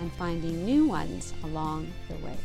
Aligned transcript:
and 0.00 0.12
finding 0.12 0.64
new 0.64 0.86
ones 0.86 1.34
along 1.44 1.92
the 2.08 2.14
way. 2.24 2.36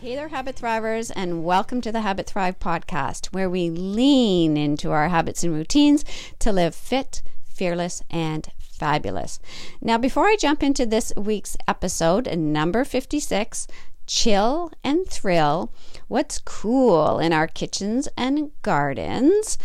Hey 0.00 0.14
there, 0.14 0.28
Habit 0.28 0.54
Thrivers, 0.54 1.10
and 1.16 1.44
welcome 1.44 1.80
to 1.80 1.90
the 1.90 2.02
Habit 2.02 2.28
Thrive 2.28 2.60
podcast, 2.60 3.26
where 3.34 3.50
we 3.50 3.68
lean 3.68 4.56
into 4.56 4.92
our 4.92 5.08
habits 5.08 5.42
and 5.42 5.52
routines 5.52 6.04
to 6.38 6.52
live 6.52 6.74
fit, 6.74 7.20
fearless, 7.44 8.00
and 8.08 8.48
fabulous. 8.60 9.40
Now, 9.80 9.98
before 9.98 10.26
I 10.26 10.36
jump 10.38 10.62
into 10.62 10.86
this 10.86 11.12
week's 11.16 11.56
episode, 11.66 12.32
number 12.36 12.84
56, 12.84 13.66
chill 14.06 14.70
and 14.84 15.04
thrill 15.08 15.72
what's 16.06 16.38
cool 16.38 17.18
in 17.18 17.32
our 17.32 17.48
kitchens 17.48 18.08
and 18.16 18.52
gardens, 18.62 19.58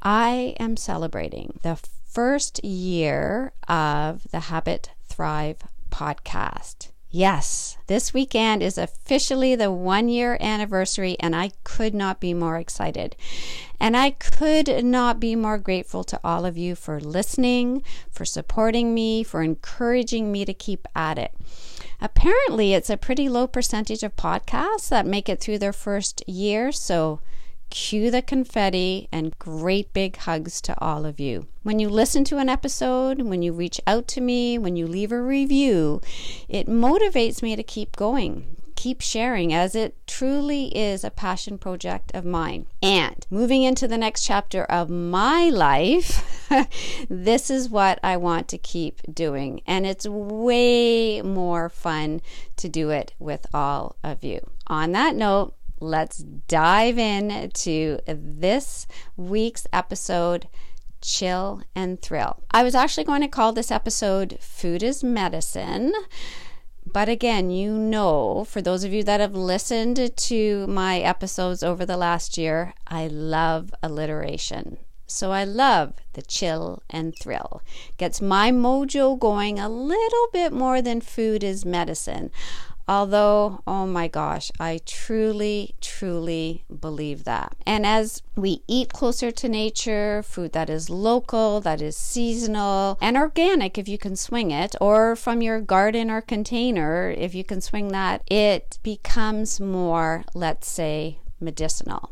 I 0.00 0.54
am 0.60 0.76
celebrating 0.76 1.58
the 1.62 1.80
first 2.08 2.64
year 2.64 3.52
of 3.68 4.26
the 4.30 4.40
Habit 4.40 4.90
Thrive 5.06 5.58
podcast. 5.90 6.88
Yes, 7.10 7.78
this 7.86 8.12
weekend 8.12 8.62
is 8.62 8.76
officially 8.76 9.54
the 9.54 9.72
one 9.72 10.08
year 10.08 10.36
anniversary, 10.40 11.16
and 11.20 11.34
I 11.34 11.52
could 11.64 11.94
not 11.94 12.20
be 12.20 12.34
more 12.34 12.58
excited. 12.58 13.16
And 13.80 13.96
I 13.96 14.10
could 14.10 14.84
not 14.84 15.18
be 15.18 15.34
more 15.34 15.56
grateful 15.56 16.04
to 16.04 16.20
all 16.22 16.44
of 16.44 16.58
you 16.58 16.74
for 16.74 17.00
listening, 17.00 17.82
for 18.10 18.26
supporting 18.26 18.92
me, 18.92 19.22
for 19.22 19.42
encouraging 19.42 20.30
me 20.30 20.44
to 20.44 20.52
keep 20.52 20.86
at 20.94 21.18
it. 21.18 21.32
Apparently, 22.00 22.74
it's 22.74 22.90
a 22.90 22.98
pretty 22.98 23.28
low 23.28 23.46
percentage 23.46 24.02
of 24.02 24.16
podcasts 24.16 24.88
that 24.90 25.06
make 25.06 25.28
it 25.28 25.40
through 25.40 25.58
their 25.58 25.72
first 25.72 26.22
year, 26.28 26.72
so 26.72 27.20
cue 27.70 28.10
the 28.10 28.22
confetti 28.22 29.08
and 29.12 29.38
great 29.38 29.92
big 29.92 30.16
hugs 30.16 30.60
to 30.62 30.74
all 30.82 31.04
of 31.04 31.20
you. 31.20 31.46
When 31.62 31.78
you 31.78 31.88
listen 31.88 32.24
to 32.24 32.38
an 32.38 32.48
episode, 32.48 33.22
when 33.22 33.42
you 33.42 33.52
reach 33.52 33.80
out 33.86 34.08
to 34.08 34.20
me, 34.20 34.58
when 34.58 34.76
you 34.76 34.86
leave 34.86 35.12
a 35.12 35.20
review, 35.20 36.00
it 36.48 36.66
motivates 36.66 37.42
me 37.42 37.56
to 37.56 37.62
keep 37.62 37.96
going. 37.96 38.56
Keep 38.76 39.00
sharing 39.00 39.52
as 39.52 39.74
it 39.74 39.96
truly 40.06 40.66
is 40.76 41.02
a 41.02 41.10
passion 41.10 41.58
project 41.58 42.12
of 42.14 42.24
mine. 42.24 42.66
And 42.80 43.26
moving 43.28 43.64
into 43.64 43.88
the 43.88 43.98
next 43.98 44.24
chapter 44.24 44.62
of 44.64 44.88
my 44.88 45.50
life, 45.50 46.48
this 47.08 47.50
is 47.50 47.68
what 47.68 47.98
I 48.04 48.16
want 48.16 48.46
to 48.48 48.58
keep 48.58 49.02
doing. 49.12 49.62
And 49.66 49.84
it's 49.84 50.06
way 50.06 51.22
more 51.22 51.68
fun 51.68 52.20
to 52.56 52.68
do 52.68 52.90
it 52.90 53.14
with 53.18 53.46
all 53.52 53.96
of 54.04 54.22
you. 54.22 54.48
On 54.68 54.92
that 54.92 55.16
note, 55.16 55.54
let's 55.80 56.18
dive 56.18 56.98
in 56.98 57.50
to 57.54 57.98
this 58.06 58.86
week's 59.16 59.66
episode 59.72 60.48
chill 61.00 61.62
and 61.74 62.00
thrill. 62.00 62.42
I 62.50 62.62
was 62.62 62.74
actually 62.74 63.04
going 63.04 63.22
to 63.22 63.28
call 63.28 63.52
this 63.52 63.70
episode 63.70 64.38
Food 64.40 64.82
is 64.82 65.04
Medicine. 65.04 65.92
But 66.90 67.08
again, 67.08 67.50
you 67.50 67.72
know, 67.72 68.44
for 68.44 68.62
those 68.62 68.82
of 68.82 68.92
you 68.92 69.04
that 69.04 69.20
have 69.20 69.34
listened 69.34 70.16
to 70.16 70.66
my 70.66 71.00
episodes 71.00 71.62
over 71.62 71.84
the 71.84 71.98
last 71.98 72.38
year, 72.38 72.72
I 72.86 73.08
love 73.08 73.74
alliteration. 73.82 74.78
So 75.06 75.32
I 75.32 75.44
love 75.44 75.94
the 76.14 76.22
chill 76.22 76.82
and 76.88 77.14
thrill. 77.18 77.62
Gets 77.96 78.20
my 78.20 78.50
mojo 78.50 79.18
going 79.18 79.58
a 79.58 79.68
little 79.68 80.28
bit 80.32 80.52
more 80.52 80.82
than 80.82 81.00
food 81.00 81.42
is 81.42 81.64
medicine. 81.64 82.30
Although, 82.88 83.60
oh 83.66 83.86
my 83.86 84.08
gosh, 84.08 84.50
I 84.58 84.80
truly, 84.86 85.74
truly 85.80 86.64
believe 86.80 87.24
that. 87.24 87.54
And 87.66 87.84
as 87.84 88.22
we 88.34 88.62
eat 88.66 88.94
closer 88.94 89.30
to 89.30 89.48
nature, 89.48 90.22
food 90.22 90.52
that 90.52 90.70
is 90.70 90.88
local, 90.88 91.60
that 91.60 91.82
is 91.82 91.96
seasonal, 91.96 92.96
and 93.00 93.16
organic 93.16 93.76
if 93.76 93.88
you 93.88 93.98
can 93.98 94.16
swing 94.16 94.50
it, 94.50 94.74
or 94.80 95.14
from 95.14 95.42
your 95.42 95.60
garden 95.60 96.10
or 96.10 96.22
container 96.22 97.10
if 97.10 97.34
you 97.34 97.44
can 97.44 97.60
swing 97.60 97.88
that, 97.88 98.22
it 98.30 98.78
becomes 98.82 99.60
more, 99.60 100.24
let's 100.34 100.70
say, 100.70 101.18
medicinal. 101.40 102.10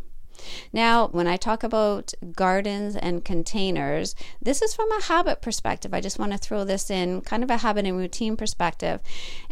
Now, 0.73 1.09
when 1.09 1.27
I 1.27 1.37
talk 1.37 1.63
about 1.63 2.13
gardens 2.35 2.97
and 2.97 3.25
containers, 3.25 4.15
this 4.41 4.63
is 4.63 4.75
from 4.75 4.91
a 4.93 5.03
habit 5.03 5.41
perspective. 5.41 5.95
I 5.95 6.01
just 6.01 6.19
want 6.19 6.33
to 6.33 6.39
throw 6.39 6.65
this 6.65 6.91
in 6.91 7.21
kind 7.23 7.43
of 7.43 7.51
a 7.51 7.59
habit 7.59 7.87
and 7.87 7.97
routine 7.97 8.37
perspective. 8.37 9.01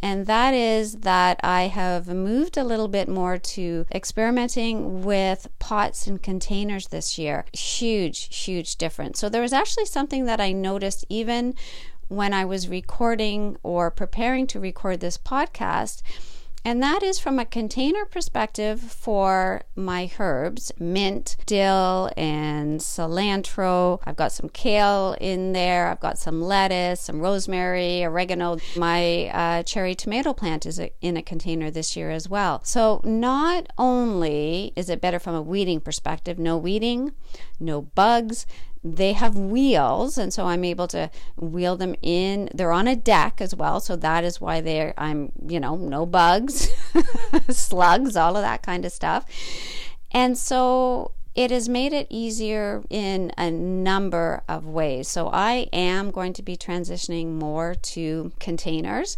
And 0.00 0.27
that 0.27 0.54
is 0.54 0.97
that 0.99 1.41
I 1.43 1.62
have 1.62 2.09
moved 2.09 2.56
a 2.56 2.65
little 2.65 2.88
bit 2.88 3.09
more 3.09 3.38
to 3.38 3.87
experimenting 3.93 5.04
with 5.04 5.49
pots 5.59 6.06
and 6.06 6.22
containers 6.22 6.88
this 6.88 7.19
year. 7.19 7.44
Huge, 7.53 8.34
huge 8.34 8.77
difference. 8.77 9.19
So 9.19 9.28
there 9.28 9.43
was 9.43 9.53
actually 9.53 9.87
something 9.87 10.25
that 10.27 10.41
I 10.41 10.53
noticed 10.53 11.04
even 11.09 11.54
when 12.09 12.33
I 12.33 12.44
was 12.44 12.69
recording 12.69 13.56
or 13.62 13.91
preparing 13.91 14.47
to 14.49 14.60
record 14.60 15.00
this 15.00 15.19
podcast 15.19 16.03
and 16.65 16.83
that 16.83 17.03
is 17.03 17.19
from 17.19 17.39
a 17.39 17.45
container 17.45 18.05
perspective 18.07 18.81
for 18.81 19.63
my 19.77 20.11
herbs 20.19 20.73
mint, 20.79 21.37
dill, 21.45 22.11
and 22.17 22.81
cilantro. 22.81 24.01
I've 24.05 24.17
got 24.17 24.33
some 24.33 24.49
kale 24.49 25.17
in 25.21 25.53
there. 25.53 25.89
I've 25.89 26.01
got 26.01 26.19
some 26.19 26.41
lettuce, 26.41 27.01
some 27.01 27.21
rosemary, 27.21 28.05
oregano. 28.05 28.59
My 28.77 29.27
uh, 29.27 29.63
cherry 29.65 29.95
tomato 29.95 30.33
plant 30.33 30.65
is 30.65 30.81
in 31.01 31.17
a 31.17 31.23
container 31.23 31.71
this 31.71 31.97
year 31.97 32.11
as 32.11 32.29
well. 32.29 32.63
So, 32.65 33.01
not 33.05 33.67
only 33.77 34.73
is 34.75 34.89
it 34.89 35.01
better 35.01 35.19
from 35.19 35.35
a 35.35 35.43
weeding 35.43 35.81
perspective, 35.81 36.39
no 36.39 36.57
weeding, 36.57 37.13
no 37.61 37.83
bugs, 37.83 38.47
they 38.84 39.15
have 39.15 39.34
wheels 39.34 40.19
and 40.19 40.33
so 40.33 40.47
i'm 40.47 40.62
able 40.62 40.87
to 40.87 41.11
wheel 41.37 41.75
them 41.75 41.95
in 42.03 42.50
they're 42.55 42.71
on 42.71 42.87
a 42.87 42.95
deck 42.95 43.41
as 43.41 43.55
well 43.55 43.81
so 43.81 43.97
that 43.97 44.22
is 44.22 44.41
why 44.41 44.61
they're 44.61 44.93
i'm 44.99 45.33
you 45.49 45.59
know 45.59 45.75
no 45.75 46.05
bugs 46.05 46.69
slugs 47.49 48.15
all 48.15 48.37
of 48.37 48.43
that 48.43 48.62
kind 48.62 48.84
of 48.84 48.93
stuff 48.93 49.25
and 50.12 50.37
so 50.37 51.12
it 51.34 51.50
has 51.50 51.69
made 51.69 51.93
it 51.93 52.06
easier 52.11 52.84
in 52.91 53.33
a 53.37 53.50
number 53.50 54.45
of 54.49 54.67
ways. 54.67 55.09
So 55.09 55.28
I 55.33 55.69
am 55.72 56.12
going 56.12 56.33
to 56.34 56.43
be 56.43 56.56
transitioning 56.56 57.33
more 57.33 57.75
to 57.75 58.33
containers. 58.39 59.16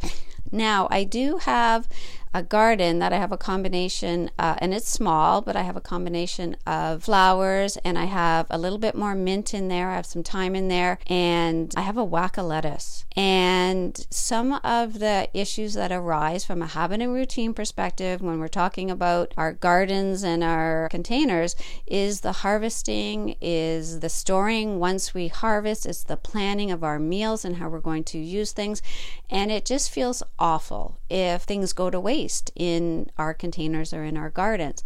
Now, 0.50 0.88
I 0.90 1.04
do 1.04 1.38
have 1.38 1.88
a 2.36 2.42
garden 2.42 2.98
that 2.98 3.14
I 3.14 3.16
have 3.16 3.32
a 3.32 3.38
combination, 3.38 4.30
uh, 4.38 4.56
and 4.58 4.74
it's 4.74 4.90
small, 4.90 5.40
but 5.40 5.56
I 5.56 5.62
have 5.62 5.74
a 5.74 5.80
combination 5.80 6.54
of 6.66 7.04
flowers 7.04 7.78
and 7.78 7.98
I 7.98 8.04
have 8.04 8.46
a 8.50 8.58
little 8.58 8.76
bit 8.76 8.94
more 8.94 9.14
mint 9.14 9.54
in 9.54 9.68
there. 9.68 9.88
I 9.88 9.94
have 9.96 10.04
some 10.04 10.22
thyme 10.22 10.54
in 10.54 10.68
there, 10.68 10.98
and 11.06 11.72
I 11.78 11.80
have 11.80 11.96
a 11.96 12.04
whack 12.04 12.36
of 12.36 12.44
lettuce. 12.44 13.06
And 13.16 14.06
some 14.10 14.52
of 14.62 14.98
the 14.98 15.30
issues 15.32 15.72
that 15.74 15.90
arise 15.90 16.44
from 16.44 16.60
a 16.60 16.66
habit 16.66 17.00
and 17.00 17.14
routine 17.14 17.54
perspective 17.54 18.20
when 18.20 18.38
we're 18.38 18.48
talking 18.48 18.90
about 18.90 19.32
our 19.38 19.54
gardens 19.54 20.22
and 20.22 20.44
our 20.44 20.88
containers 20.90 21.56
is 21.86 22.20
the 22.20 22.32
harvesting, 22.32 23.36
is 23.40 24.00
the 24.00 24.10
storing 24.10 24.78
once 24.78 25.14
we 25.14 25.28
harvest, 25.28 25.86
it's 25.86 26.04
the 26.04 26.18
planning 26.18 26.70
of 26.70 26.84
our 26.84 26.98
meals 26.98 27.46
and 27.46 27.56
how 27.56 27.70
we're 27.70 27.80
going 27.80 28.04
to 28.04 28.18
use 28.18 28.52
things. 28.52 28.82
And 29.30 29.50
it 29.50 29.64
just 29.64 29.90
feels 29.90 30.22
awful 30.38 30.98
if 31.08 31.44
things 31.44 31.72
go 31.72 31.88
to 31.88 31.98
waste 31.98 32.25
waste 32.26 32.50
in 32.56 33.08
our 33.16 33.32
containers 33.32 33.92
or 33.92 34.02
in 34.02 34.16
our 34.16 34.30
gardens. 34.30 34.82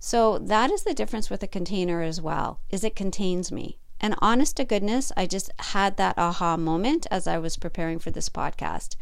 So 0.00 0.38
that 0.38 0.72
is 0.72 0.82
the 0.82 0.92
difference 0.92 1.30
with 1.30 1.40
a 1.44 1.46
container 1.46 2.02
as 2.02 2.20
well, 2.20 2.58
is 2.68 2.82
it 2.82 2.96
contains 2.96 3.52
me. 3.52 3.78
And 4.00 4.16
honest 4.18 4.56
to 4.56 4.64
goodness, 4.64 5.12
I 5.16 5.26
just 5.26 5.52
had 5.58 5.96
that 5.98 6.18
aha 6.18 6.56
moment 6.56 7.06
as 7.08 7.28
I 7.28 7.38
was 7.38 7.56
preparing 7.56 8.00
for 8.00 8.10
this 8.10 8.28
podcast. 8.28 8.96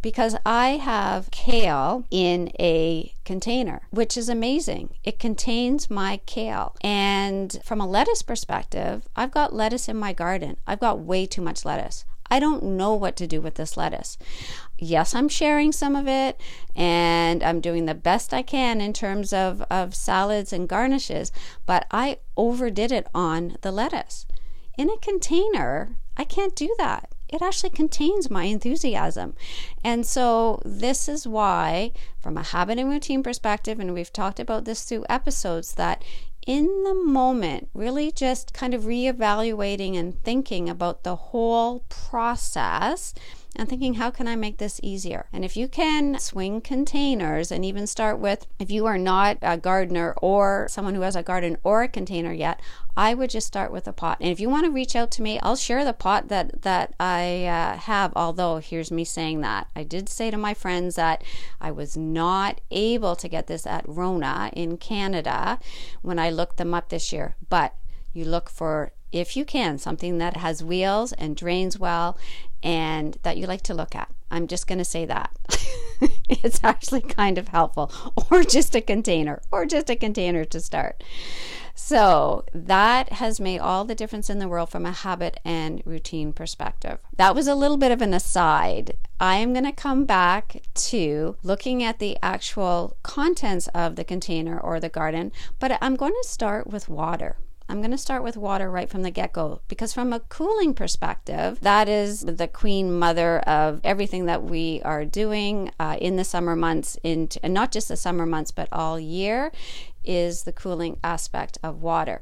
Because 0.00 0.34
I 0.46 0.78
have 0.78 1.30
kale 1.30 2.04
in 2.10 2.50
a 2.58 3.14
container, 3.26 3.82
which 3.90 4.16
is 4.16 4.30
amazing. 4.30 4.94
It 5.04 5.18
contains 5.18 5.90
my 5.90 6.20
kale. 6.24 6.74
And 6.80 7.60
from 7.64 7.82
a 7.82 7.86
lettuce 7.86 8.22
perspective, 8.22 9.06
I've 9.14 9.32
got 9.32 9.52
lettuce 9.52 9.90
in 9.90 9.98
my 9.98 10.14
garden. 10.14 10.56
I've 10.66 10.80
got 10.80 11.00
way 11.00 11.26
too 11.26 11.42
much 11.42 11.66
lettuce. 11.66 12.06
I 12.30 12.38
don't 12.38 12.62
know 12.62 12.94
what 12.94 13.16
to 13.16 13.26
do 13.26 13.40
with 13.40 13.56
this 13.56 13.76
lettuce. 13.76 14.16
Yes, 14.82 15.14
I'm 15.14 15.28
sharing 15.28 15.72
some 15.72 15.94
of 15.94 16.08
it 16.08 16.40
and 16.74 17.42
I'm 17.42 17.60
doing 17.60 17.84
the 17.84 17.94
best 17.94 18.32
I 18.32 18.40
can 18.40 18.80
in 18.80 18.94
terms 18.94 19.30
of, 19.30 19.60
of 19.70 19.94
salads 19.94 20.54
and 20.54 20.66
garnishes, 20.68 21.32
but 21.66 21.86
I 21.90 22.18
overdid 22.34 22.90
it 22.90 23.06
on 23.14 23.58
the 23.60 23.72
lettuce. 23.72 24.26
In 24.78 24.88
a 24.88 24.96
container, 24.96 25.96
I 26.16 26.24
can't 26.24 26.56
do 26.56 26.74
that. 26.78 27.12
it 27.28 27.42
actually 27.42 27.70
contains 27.70 28.30
my 28.30 28.44
enthusiasm. 28.44 29.34
And 29.84 30.04
so, 30.04 30.60
this 30.64 31.08
is 31.08 31.28
why, 31.28 31.92
from 32.18 32.36
a 32.36 32.42
habit 32.42 32.78
and 32.78 32.90
routine 32.90 33.22
perspective, 33.22 33.78
and 33.78 33.94
we've 33.94 34.12
talked 34.12 34.40
about 34.40 34.64
this 34.64 34.82
through 34.82 35.04
episodes, 35.08 35.74
that 35.74 36.02
in 36.46 36.82
the 36.82 36.94
moment, 36.94 37.68
really 37.74 38.10
just 38.10 38.52
kind 38.52 38.74
of 38.74 38.82
reevaluating 38.82 39.96
and 39.96 40.20
thinking 40.24 40.68
about 40.68 41.04
the 41.04 41.16
whole 41.16 41.80
process 41.88 43.14
and 43.56 43.68
thinking, 43.68 43.94
how 43.94 44.10
can 44.10 44.28
I 44.28 44.36
make 44.36 44.58
this 44.58 44.80
easier? 44.82 45.26
And 45.32 45.44
if 45.44 45.56
you 45.56 45.66
can 45.66 46.18
swing 46.18 46.60
containers 46.60 47.50
and 47.50 47.64
even 47.64 47.86
start 47.86 48.18
with, 48.18 48.46
if 48.58 48.70
you 48.70 48.86
are 48.86 48.98
not 48.98 49.38
a 49.42 49.56
gardener 49.56 50.14
or 50.22 50.66
someone 50.70 50.94
who 50.94 51.00
has 51.00 51.16
a 51.16 51.22
garden 51.22 51.56
or 51.64 51.82
a 51.82 51.88
container 51.88 52.32
yet, 52.32 52.60
I 52.96 53.14
would 53.14 53.30
just 53.30 53.46
start 53.46 53.72
with 53.72 53.88
a 53.88 53.92
pot. 53.92 54.18
And 54.20 54.30
if 54.30 54.40
you 54.40 54.48
want 54.48 54.66
to 54.66 54.70
reach 54.70 54.94
out 54.94 55.10
to 55.12 55.22
me, 55.22 55.40
I'll 55.40 55.56
share 55.56 55.84
the 55.84 55.92
pot 55.92 56.28
that 56.28 56.62
that 56.62 56.94
I 57.00 57.46
uh, 57.46 57.76
have. 57.76 58.12
Although 58.14 58.58
here's 58.58 58.90
me 58.90 59.04
saying 59.04 59.40
that 59.40 59.68
I 59.74 59.82
did 59.82 60.08
say 60.08 60.30
to 60.30 60.36
my 60.36 60.54
friends 60.54 60.94
that 60.96 61.24
I 61.60 61.70
was 61.70 61.96
not 61.96 62.60
able 62.70 63.16
to 63.16 63.28
get 63.28 63.46
this 63.46 63.66
at 63.66 63.88
Rona 63.88 64.50
in 64.52 64.76
Canada 64.76 65.58
when 66.02 66.18
I 66.18 66.30
looked 66.30 66.56
them 66.56 66.74
up 66.74 66.88
this 66.88 67.12
year, 67.12 67.36
but 67.48 67.74
you 68.12 68.24
look 68.24 68.48
for 68.50 68.92
if 69.12 69.36
you 69.36 69.44
can, 69.44 69.76
something 69.78 70.18
that 70.18 70.36
has 70.36 70.62
wheels 70.62 71.12
and 71.14 71.36
drains 71.36 71.78
well 71.78 72.16
and 72.62 73.18
that 73.22 73.36
you 73.36 73.46
like 73.46 73.62
to 73.62 73.74
look 73.74 73.94
at. 73.94 74.10
I'm 74.30 74.46
just 74.46 74.66
going 74.66 74.78
to 74.78 74.84
say 74.84 75.04
that. 75.06 75.36
it's 76.28 76.60
actually 76.62 77.00
kind 77.02 77.38
of 77.38 77.48
helpful, 77.48 77.92
or 78.30 78.42
just 78.42 78.74
a 78.74 78.80
container, 78.80 79.42
or 79.50 79.66
just 79.66 79.90
a 79.90 79.96
container 79.96 80.44
to 80.46 80.60
start. 80.60 81.02
So 81.74 82.44
that 82.52 83.14
has 83.14 83.40
made 83.40 83.58
all 83.58 83.84
the 83.84 83.94
difference 83.94 84.28
in 84.28 84.38
the 84.38 84.48
world 84.48 84.70
from 84.70 84.84
a 84.84 84.92
habit 84.92 85.40
and 85.44 85.82
routine 85.84 86.32
perspective. 86.32 86.98
That 87.16 87.34
was 87.34 87.48
a 87.48 87.54
little 87.54 87.78
bit 87.78 87.90
of 87.90 88.02
an 88.02 88.12
aside. 88.12 88.96
I 89.18 89.36
am 89.36 89.52
going 89.52 89.64
to 89.64 89.72
come 89.72 90.04
back 90.04 90.62
to 90.74 91.36
looking 91.42 91.82
at 91.82 91.98
the 91.98 92.18
actual 92.22 92.96
contents 93.02 93.66
of 93.68 93.96
the 93.96 94.04
container 94.04 94.60
or 94.60 94.78
the 94.78 94.88
garden, 94.88 95.32
but 95.58 95.78
I'm 95.80 95.96
going 95.96 96.12
to 96.12 96.28
start 96.28 96.66
with 96.66 96.88
water. 96.88 97.36
I'm 97.70 97.80
going 97.80 97.92
to 97.92 97.98
start 97.98 98.24
with 98.24 98.36
water 98.36 98.68
right 98.68 98.90
from 98.90 99.02
the 99.02 99.10
get 99.12 99.32
go 99.32 99.60
because, 99.68 99.92
from 99.92 100.12
a 100.12 100.20
cooling 100.20 100.74
perspective, 100.74 101.60
that 101.60 101.88
is 101.88 102.20
the 102.22 102.48
queen 102.48 102.98
mother 102.98 103.38
of 103.40 103.80
everything 103.84 104.26
that 104.26 104.42
we 104.42 104.82
are 104.84 105.04
doing 105.04 105.70
uh, 105.78 105.96
in 106.00 106.16
the 106.16 106.24
summer 106.24 106.56
months, 106.56 106.98
in, 107.04 107.28
and 107.42 107.54
not 107.54 107.70
just 107.70 107.88
the 107.88 107.96
summer 107.96 108.26
months, 108.26 108.50
but 108.50 108.68
all 108.72 108.98
year, 108.98 109.52
is 110.10 110.42
the 110.42 110.52
cooling 110.52 110.98
aspect 111.04 111.56
of 111.62 111.82
water. 111.82 112.20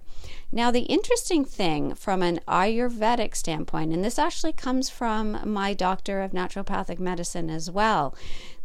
Now, 0.52 0.70
the 0.70 0.82
interesting 0.82 1.42
thing 1.42 1.94
from 1.94 2.20
an 2.20 2.40
Ayurvedic 2.46 3.34
standpoint, 3.34 3.94
and 3.94 4.04
this 4.04 4.18
actually 4.18 4.52
comes 4.52 4.90
from 4.90 5.40
my 5.42 5.72
doctor 5.72 6.20
of 6.20 6.32
naturopathic 6.32 6.98
medicine 6.98 7.48
as 7.48 7.70
well, 7.70 8.14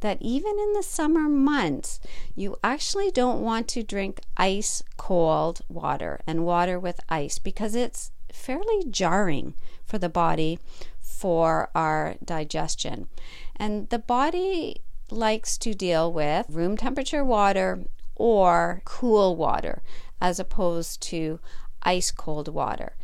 that 0.02 0.18
even 0.20 0.60
in 0.60 0.74
the 0.74 0.84
summer 0.84 1.30
months, 1.30 2.02
you 2.36 2.58
actually 2.66 3.12
don't 3.12 3.40
want 3.40 3.70
to 3.70 3.82
drink 3.82 4.20
ice 4.36 4.84
cold 4.98 5.62
water 5.70 6.20
and 6.28 6.46
water 6.46 6.78
with 6.78 7.00
ice 7.08 7.40
because 7.40 7.76
it's 7.76 8.12
fairly 8.34 8.84
jarring 8.90 9.54
for 9.86 9.98
the 9.98 10.10
body 10.10 10.60
for 11.00 11.70
our 11.74 12.16
digestion. 12.26 13.08
And 13.56 13.88
the 13.88 14.00
body 14.00 14.82
likes 15.10 15.58
to 15.60 15.74
deal 15.74 16.12
with 16.12 16.46
room 16.50 16.76
temperature 16.76 17.24
water 17.24 17.86
or 18.16 18.82
cool 18.86 19.36
water 19.36 19.82
as 20.22 20.40
opposed 20.40 21.02
to 21.02 21.40
ice 21.84 22.12
cold 22.12 22.48
water. 22.48 22.96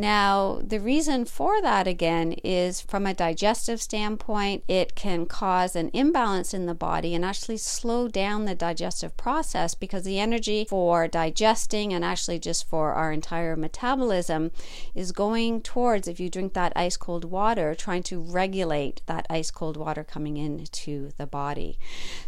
Now, 0.00 0.60
the 0.64 0.78
reason 0.78 1.24
for 1.24 1.60
that 1.60 1.88
again 1.88 2.34
is 2.44 2.80
from 2.80 3.04
a 3.04 3.12
digestive 3.12 3.82
standpoint, 3.82 4.62
it 4.68 4.94
can 4.94 5.26
cause 5.26 5.74
an 5.74 5.90
imbalance 5.92 6.54
in 6.54 6.66
the 6.66 6.74
body 6.74 7.16
and 7.16 7.24
actually 7.24 7.56
slow 7.56 8.06
down 8.06 8.44
the 8.44 8.54
digestive 8.54 9.16
process 9.16 9.74
because 9.74 10.04
the 10.04 10.20
energy 10.20 10.66
for 10.68 11.08
digesting 11.08 11.92
and 11.92 12.04
actually 12.04 12.38
just 12.38 12.68
for 12.68 12.92
our 12.92 13.10
entire 13.10 13.56
metabolism 13.56 14.52
is 14.94 15.10
going 15.10 15.62
towards, 15.62 16.06
if 16.06 16.20
you 16.20 16.30
drink 16.30 16.52
that 16.52 16.72
ice 16.76 16.96
cold 16.96 17.24
water, 17.24 17.74
trying 17.74 18.04
to 18.04 18.20
regulate 18.20 19.02
that 19.06 19.26
ice 19.28 19.50
cold 19.50 19.76
water 19.76 20.04
coming 20.04 20.36
into 20.36 21.10
the 21.16 21.26
body. 21.26 21.76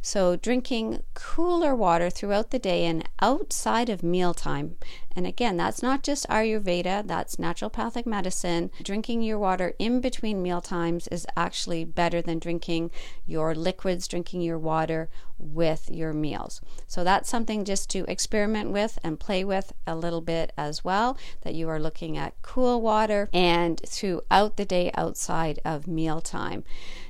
So, 0.02 0.34
drinking 0.34 1.04
cooler 1.14 1.76
water 1.76 2.10
throughout 2.10 2.50
the 2.50 2.58
day 2.58 2.84
and 2.84 3.08
outside 3.20 3.88
of 3.88 4.02
mealtime 4.02 4.76
and 5.16 5.26
again, 5.26 5.56
that's 5.56 5.82
not 5.82 6.02
just 6.02 6.28
Ayurveda, 6.28 7.06
that's 7.06 7.36
naturopathic 7.36 8.06
medicine. 8.06 8.70
Drinking 8.82 9.22
your 9.22 9.38
water 9.38 9.74
in 9.78 10.00
between 10.00 10.42
meal 10.42 10.60
times 10.60 11.08
is 11.08 11.26
actually 11.36 11.84
better 11.84 12.22
than 12.22 12.38
drinking 12.38 12.90
your 13.26 13.54
liquids, 13.54 14.06
drinking 14.06 14.42
your 14.42 14.58
water 14.58 15.10
with 15.40 15.90
your 15.90 16.12
meals. 16.12 16.60
So 16.86 17.02
that's 17.02 17.28
something 17.28 17.64
just 17.64 17.90
to 17.90 18.04
experiment 18.08 18.70
with 18.70 18.98
and 19.02 19.18
play 19.18 19.44
with 19.44 19.72
a 19.86 19.96
little 19.96 20.20
bit 20.20 20.52
as 20.56 20.84
well. 20.84 21.16
That 21.42 21.54
you 21.54 21.68
are 21.68 21.80
looking 21.80 22.16
at 22.16 22.40
cool 22.42 22.80
water 22.80 23.28
and 23.32 23.80
throughout 23.86 24.56
the 24.56 24.64
day 24.64 24.90
outside 24.94 25.58
of 25.64 25.86
mealtime. 25.86 26.64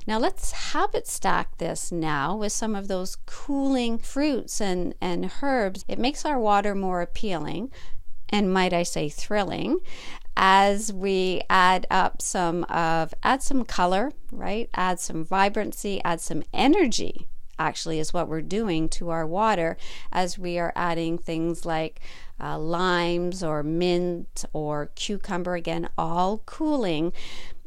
Now 0.07 0.17
let's 0.17 0.51
habit 0.51 1.07
stack 1.07 1.57
this 1.57 1.91
now 1.91 2.35
with 2.35 2.51
some 2.51 2.75
of 2.75 2.87
those 2.87 3.17
cooling 3.25 3.97
fruits 3.97 4.59
and, 4.61 4.95
and 5.01 5.31
herbs. 5.41 5.85
It 5.87 5.99
makes 5.99 6.25
our 6.25 6.39
water 6.39 6.73
more 6.73 7.01
appealing 7.01 7.71
and 8.29 8.53
might 8.53 8.73
I 8.73 8.83
say 8.83 9.09
thrilling 9.09 9.79
as 10.37 10.93
we 10.93 11.41
add 11.49 11.85
up 11.91 12.21
some 12.21 12.63
of 12.65 13.13
add 13.21 13.43
some 13.43 13.65
color, 13.65 14.13
right? 14.31 14.69
Add 14.73 14.99
some 14.99 15.25
vibrancy, 15.25 16.01
add 16.03 16.21
some 16.21 16.43
energy 16.53 17.27
actually 17.61 17.99
is 17.99 18.13
what 18.13 18.27
we're 18.27 18.41
doing 18.41 18.89
to 18.89 19.09
our 19.09 19.25
water 19.25 19.77
as 20.11 20.37
we 20.37 20.57
are 20.57 20.73
adding 20.75 21.17
things 21.17 21.65
like 21.65 21.99
uh, 22.39 22.57
limes 22.57 23.43
or 23.43 23.61
mint 23.61 24.45
or 24.53 24.89
cucumber 24.95 25.53
again 25.55 25.87
all 25.97 26.39
cooling 26.45 27.13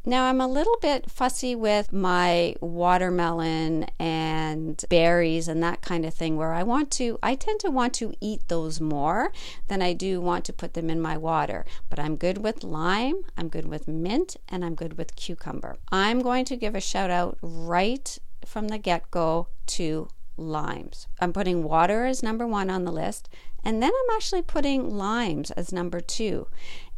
now, 0.07 0.25
I'm 0.25 0.39
a 0.39 0.47
little 0.47 0.77
bit 0.83 1.09
fussy 1.09 1.55
with 1.55 1.91
my 1.91 2.55
watermelon 2.61 3.87
and 3.97 4.83
berries 4.87 5.47
and 5.47 5.63
that 5.63 5.81
kind 5.81 6.05
of 6.05 6.13
thing, 6.13 6.37
where 6.37 6.53
I 6.53 6.61
want 6.61 6.91
to, 6.91 7.17
I 7.23 7.33
tend 7.33 7.59
to 7.61 7.71
want 7.71 7.95
to 7.95 8.13
eat 8.21 8.47
those 8.47 8.79
more 8.79 9.31
than 9.67 9.81
I 9.81 9.93
do 9.93 10.21
want 10.21 10.45
to 10.45 10.53
put 10.53 10.75
them 10.75 10.91
in 10.91 11.01
my 11.01 11.17
water. 11.17 11.65
But 11.89 11.97
I'm 11.97 12.17
good 12.17 12.43
with 12.43 12.63
lime, 12.63 13.23
I'm 13.35 13.49
good 13.49 13.65
with 13.65 13.87
mint, 13.87 14.37
and 14.47 14.63
I'm 14.63 14.75
good 14.75 14.95
with 14.95 15.15
cucumber. 15.15 15.77
I'm 15.91 16.21
going 16.21 16.45
to 16.45 16.55
give 16.55 16.75
a 16.75 16.81
shout 16.81 17.09
out 17.09 17.39
right 17.41 18.19
from 18.45 18.69
the 18.69 18.77
get 18.77 19.11
go 19.11 19.47
to 19.67 20.07
limes. 20.37 21.07
I'm 21.19 21.33
putting 21.33 21.63
water 21.63 22.05
as 22.05 22.23
number 22.23 22.45
one 22.45 22.69
on 22.69 22.83
the 22.83 22.91
list, 22.91 23.29
and 23.63 23.81
then 23.81 23.91
I'm 23.91 24.15
actually 24.15 24.41
putting 24.41 24.95
limes 24.95 25.51
as 25.51 25.73
number 25.73 25.99
two. 25.99 26.47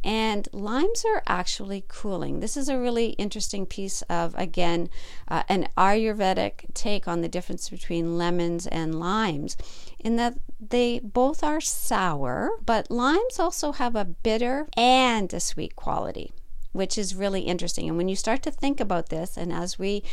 And 0.04 0.46
limes 0.52 1.04
are 1.04 1.22
actually 1.26 1.84
cooling. 1.88 2.38
This 2.38 2.56
is 2.56 2.68
a 2.68 2.78
really 2.78 3.10
interesting 3.10 3.66
piece 3.66 4.02
of, 4.02 4.34
again, 4.36 4.90
uh, 5.26 5.42
an 5.48 5.68
Ayurvedic 5.76 6.72
take 6.74 7.08
on 7.08 7.20
the 7.20 7.28
difference 7.28 7.68
between 7.68 8.16
lemons 8.16 8.66
and 8.66 9.00
limes, 9.00 9.56
in 9.98 10.16
that 10.16 10.34
they 10.60 11.00
both 11.00 11.42
are 11.42 11.60
sour, 11.60 12.50
but 12.64 12.90
limes 12.90 13.38
also 13.38 13.72
have 13.72 13.96
a 13.96 14.04
bitter 14.04 14.68
and 14.76 15.32
a 15.32 15.40
sweet 15.40 15.74
quality 15.74 16.32
which 16.72 16.96
is 16.96 17.14
really 17.14 17.40
interesting. 17.40 17.88
And 17.88 17.96
when 17.96 18.08
you 18.08 18.14
start 18.14 18.42
to 18.44 18.50
think 18.50 18.78
about 18.78 19.08
this, 19.08 19.36
and 19.36 19.52
as 19.52 19.78
we 19.78 20.04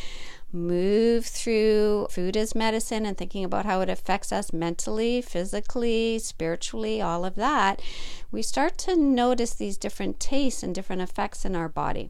move 0.55 1.25
through 1.25 2.07
food 2.09 2.35
as 2.37 2.55
medicine 2.55 3.05
and 3.05 3.17
thinking 3.17 3.43
about 3.43 3.65
how 3.65 3.81
it 3.81 3.89
affects 3.89 4.31
us 4.31 4.53
mentally, 4.53 5.21
physically, 5.21 6.17
spiritually, 6.19 7.01
all 7.01 7.25
of 7.25 7.35
that, 7.35 7.81
we 8.31 8.41
start 8.41 8.77
to 8.79 8.95
notice 8.95 9.53
these 9.53 9.77
different 9.77 10.19
tastes 10.19 10.63
and 10.63 10.73
different 10.73 11.01
effects 11.01 11.45
in 11.45 11.55
our 11.55 11.69
body. 11.69 12.09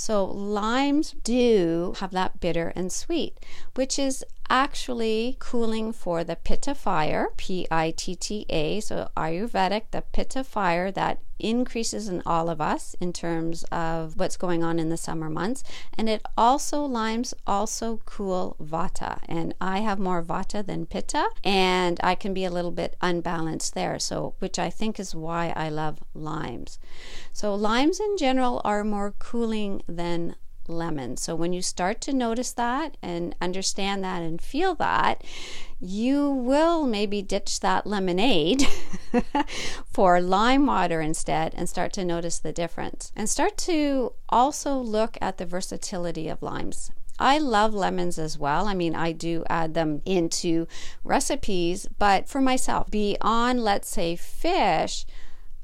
So, 0.00 0.24
limes 0.24 1.14
do 1.24 1.92
have 2.00 2.10
that 2.12 2.40
bitter 2.40 2.72
and 2.74 2.90
sweet, 2.90 3.36
which 3.74 3.98
is 3.98 4.24
actually 4.48 5.36
cooling 5.38 5.92
for 5.92 6.24
the 6.24 6.36
pitta 6.36 6.74
fire, 6.74 7.28
P 7.36 7.66
I 7.70 7.90
T 7.90 8.16
T 8.16 8.46
A. 8.48 8.80
So, 8.80 9.10
Ayurvedic, 9.14 9.90
the 9.90 10.00
pitta 10.00 10.42
fire 10.42 10.90
that 10.90 11.20
increases 11.38 12.06
in 12.06 12.22
all 12.26 12.50
of 12.50 12.60
us 12.60 12.94
in 13.00 13.12
terms 13.12 13.64
of 13.72 14.18
what's 14.18 14.36
going 14.36 14.62
on 14.62 14.78
in 14.78 14.90
the 14.90 14.96
summer 14.96 15.30
months. 15.30 15.64
And 15.96 16.08
it 16.08 16.22
also, 16.36 16.84
limes 16.84 17.32
also 17.46 18.00
cool 18.04 18.56
vata. 18.62 19.20
And 19.26 19.54
I 19.60 19.78
have 19.78 19.98
more 19.98 20.22
vata 20.22 20.64
than 20.64 20.84
pitta, 20.86 21.28
and 21.42 21.98
I 22.02 22.14
can 22.14 22.34
be 22.34 22.44
a 22.44 22.50
little 22.50 22.70
bit 22.70 22.96
unbalanced 23.00 23.74
there. 23.74 23.98
So, 23.98 24.34
which 24.38 24.58
I 24.58 24.68
think 24.70 25.00
is 25.00 25.14
why 25.14 25.52
I 25.56 25.68
love 25.68 25.98
limes. 26.14 26.78
So, 27.32 27.54
limes 27.54 28.00
in 28.00 28.16
general 28.18 28.60
are 28.64 28.84
more 28.84 29.14
cooling 29.18 29.82
than 29.90 30.36
lemon. 30.70 31.16
So 31.16 31.34
when 31.34 31.52
you 31.52 31.62
start 31.62 32.00
to 32.02 32.12
notice 32.12 32.52
that 32.52 32.96
and 33.02 33.34
understand 33.40 34.04
that 34.04 34.22
and 34.22 34.40
feel 34.40 34.74
that, 34.76 35.22
you 35.80 36.30
will 36.30 36.86
maybe 36.86 37.22
ditch 37.22 37.60
that 37.60 37.86
lemonade 37.86 38.66
for 39.84 40.20
lime 40.20 40.66
water 40.66 41.00
instead 41.00 41.54
and 41.54 41.68
start 41.68 41.92
to 41.94 42.04
notice 42.04 42.38
the 42.38 42.52
difference. 42.52 43.12
And 43.16 43.28
start 43.28 43.56
to 43.58 44.12
also 44.28 44.76
look 44.78 45.18
at 45.20 45.38
the 45.38 45.46
versatility 45.46 46.28
of 46.28 46.42
limes. 46.42 46.90
I 47.18 47.36
love 47.38 47.74
lemons 47.74 48.18
as 48.18 48.38
well. 48.38 48.66
I 48.66 48.74
mean, 48.74 48.94
I 48.94 49.12
do 49.12 49.44
add 49.50 49.74
them 49.74 50.00
into 50.06 50.66
recipes, 51.04 51.86
but 51.98 52.28
for 52.28 52.40
myself, 52.40 52.90
beyond, 52.90 53.62
let's 53.62 53.90
say, 53.90 54.16
fish, 54.16 55.04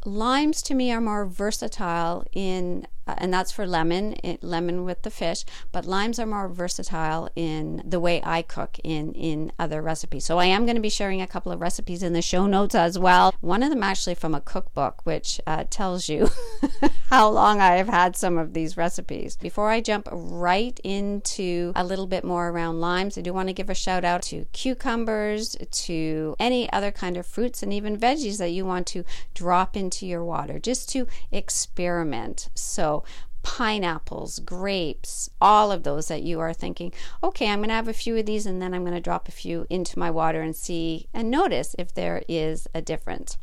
limes 0.04 0.60
to 0.62 0.74
me 0.74 0.92
are 0.92 1.00
more 1.00 1.24
versatile 1.24 2.24
in 2.32 2.86
uh, 3.06 3.14
and 3.18 3.32
that's 3.32 3.52
for 3.52 3.66
lemon, 3.66 4.14
it, 4.24 4.42
lemon 4.42 4.84
with 4.84 5.02
the 5.02 5.10
fish. 5.10 5.44
But 5.72 5.84
limes 5.84 6.18
are 6.18 6.26
more 6.26 6.48
versatile 6.48 7.28
in 7.36 7.82
the 7.84 8.00
way 8.00 8.20
I 8.24 8.42
cook 8.42 8.78
in 8.82 9.12
in 9.12 9.52
other 9.58 9.80
recipes. 9.80 10.24
So 10.24 10.38
I 10.38 10.46
am 10.46 10.64
going 10.64 10.76
to 10.76 10.82
be 10.82 10.88
sharing 10.88 11.22
a 11.22 11.26
couple 11.26 11.52
of 11.52 11.60
recipes 11.60 12.02
in 12.02 12.12
the 12.12 12.22
show 12.22 12.46
notes 12.46 12.74
as 12.74 12.98
well. 12.98 13.34
One 13.40 13.62
of 13.62 13.70
them 13.70 13.82
actually 13.82 14.14
from 14.14 14.34
a 14.34 14.40
cookbook, 14.40 15.04
which 15.04 15.40
uh, 15.46 15.64
tells 15.70 16.08
you 16.08 16.28
how 17.10 17.28
long 17.28 17.60
I 17.60 17.76
have 17.76 17.88
had 17.88 18.16
some 18.16 18.38
of 18.38 18.52
these 18.52 18.76
recipes. 18.76 19.36
Before 19.36 19.70
I 19.70 19.80
jump 19.80 20.08
right 20.10 20.78
into 20.82 21.72
a 21.76 21.84
little 21.84 22.06
bit 22.06 22.24
more 22.24 22.48
around 22.48 22.80
limes, 22.80 23.16
I 23.16 23.20
do 23.20 23.32
want 23.32 23.48
to 23.48 23.54
give 23.54 23.70
a 23.70 23.74
shout 23.74 24.04
out 24.04 24.22
to 24.22 24.46
cucumbers, 24.52 25.56
to 25.70 26.34
any 26.38 26.70
other 26.72 26.90
kind 26.90 27.16
of 27.16 27.26
fruits, 27.26 27.62
and 27.62 27.72
even 27.72 27.96
veggies 27.96 28.38
that 28.38 28.50
you 28.50 28.64
want 28.64 28.86
to 28.88 29.04
drop 29.34 29.76
into 29.76 30.06
your 30.06 30.24
water, 30.24 30.58
just 30.58 30.88
to 30.90 31.06
experiment. 31.30 32.48
So 32.54 32.95
pineapples, 33.42 34.40
grapes, 34.40 35.30
all 35.40 35.70
of 35.70 35.84
those 35.84 36.08
that 36.08 36.22
you 36.22 36.40
are 36.40 36.52
thinking, 36.52 36.92
okay, 37.22 37.48
I'm 37.48 37.60
going 37.60 37.68
to 37.68 37.74
have 37.74 37.88
a 37.88 37.92
few 37.92 38.16
of 38.16 38.26
these 38.26 38.44
and 38.44 38.60
then 38.60 38.74
I'm 38.74 38.82
going 38.82 38.94
to 38.94 39.00
drop 39.00 39.28
a 39.28 39.32
few 39.32 39.66
into 39.70 39.98
my 39.98 40.10
water 40.10 40.42
and 40.42 40.54
see 40.54 41.08
and 41.14 41.30
notice 41.30 41.76
if 41.78 41.94
there 41.94 42.22
is 42.28 42.66
a 42.74 42.82
difference. 42.82 43.38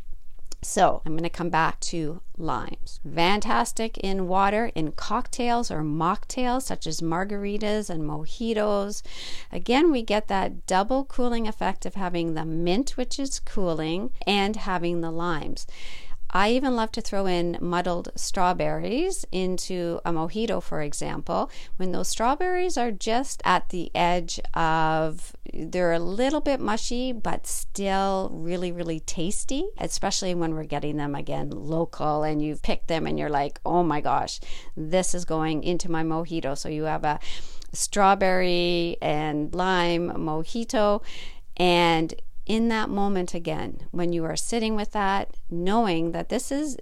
So, 0.63 1.01
I'm 1.05 1.13
going 1.13 1.23
to 1.23 1.29
come 1.29 1.49
back 1.49 1.79
to 1.81 2.21
limes. 2.37 3.01
Fantastic 3.03 3.97
in 3.97 4.27
water, 4.27 4.71
in 4.75 4.93
cocktails 4.93 5.69
or 5.69 5.81
mocktails, 5.81 6.63
such 6.63 6.87
as 6.87 7.01
margaritas 7.01 7.89
and 7.89 8.03
mojitos. 8.03 9.03
Again, 9.51 9.91
we 9.91 10.03
get 10.03 10.29
that 10.29 10.65
double 10.65 11.03
cooling 11.03 11.47
effect 11.47 11.85
of 11.85 11.95
having 11.95 12.33
the 12.33 12.45
mint, 12.45 12.91
which 12.91 13.19
is 13.19 13.39
cooling, 13.39 14.11
and 14.25 14.55
having 14.55 15.01
the 15.01 15.11
limes. 15.11 15.67
I 16.35 16.49
even 16.49 16.75
love 16.75 16.91
to 16.93 17.01
throw 17.01 17.27
in 17.27 17.59
muddled 17.61 18.09
strawberries 18.15 19.23
into 19.31 20.01
a 20.03 20.11
mojito, 20.11 20.63
for 20.63 20.81
example, 20.81 21.51
when 21.77 21.91
those 21.91 22.07
strawberries 22.07 22.75
are 22.75 22.91
just 22.91 23.43
at 23.45 23.69
the 23.69 23.91
edge 23.93 24.39
of, 24.55 25.35
they're 25.53 25.93
a 25.93 25.99
little 25.99 26.41
bit 26.41 26.59
mushy, 26.59 27.11
but 27.11 27.45
still 27.45 28.31
really, 28.33 28.71
really 28.71 28.99
tasty, 28.99 29.65
especially 29.77 30.33
when 30.33 30.55
we're 30.55 30.63
getting 30.63 30.97
them 30.97 31.13
again 31.13 31.51
local 31.51 32.23
and 32.23 32.41
you've 32.41 32.63
picked 32.63 32.87
them 32.87 33.05
and 33.05 33.19
you're 33.19 33.29
like, 33.29 33.59
oh 33.63 33.83
my 33.83 34.01
gosh, 34.01 34.39
this 34.75 35.13
is 35.13 35.25
going 35.25 35.63
into 35.63 35.91
my 35.91 36.03
mojito. 36.03 36.57
So 36.57 36.67
you 36.67 36.85
have 36.85 37.03
a 37.03 37.19
strawberry 37.73 38.97
and 39.03 39.53
lime 39.53 40.09
mojito 40.09 41.03
and 41.57 42.13
in 42.45 42.67
that 42.69 42.89
moment 42.89 43.33
again, 43.33 43.87
when 43.91 44.11
you 44.13 44.23
are 44.25 44.35
sitting 44.35 44.75
with 44.75 44.91
that, 44.91 45.35
knowing 45.49 46.11
that 46.11 46.29
this 46.29 46.51
is, 46.51 46.77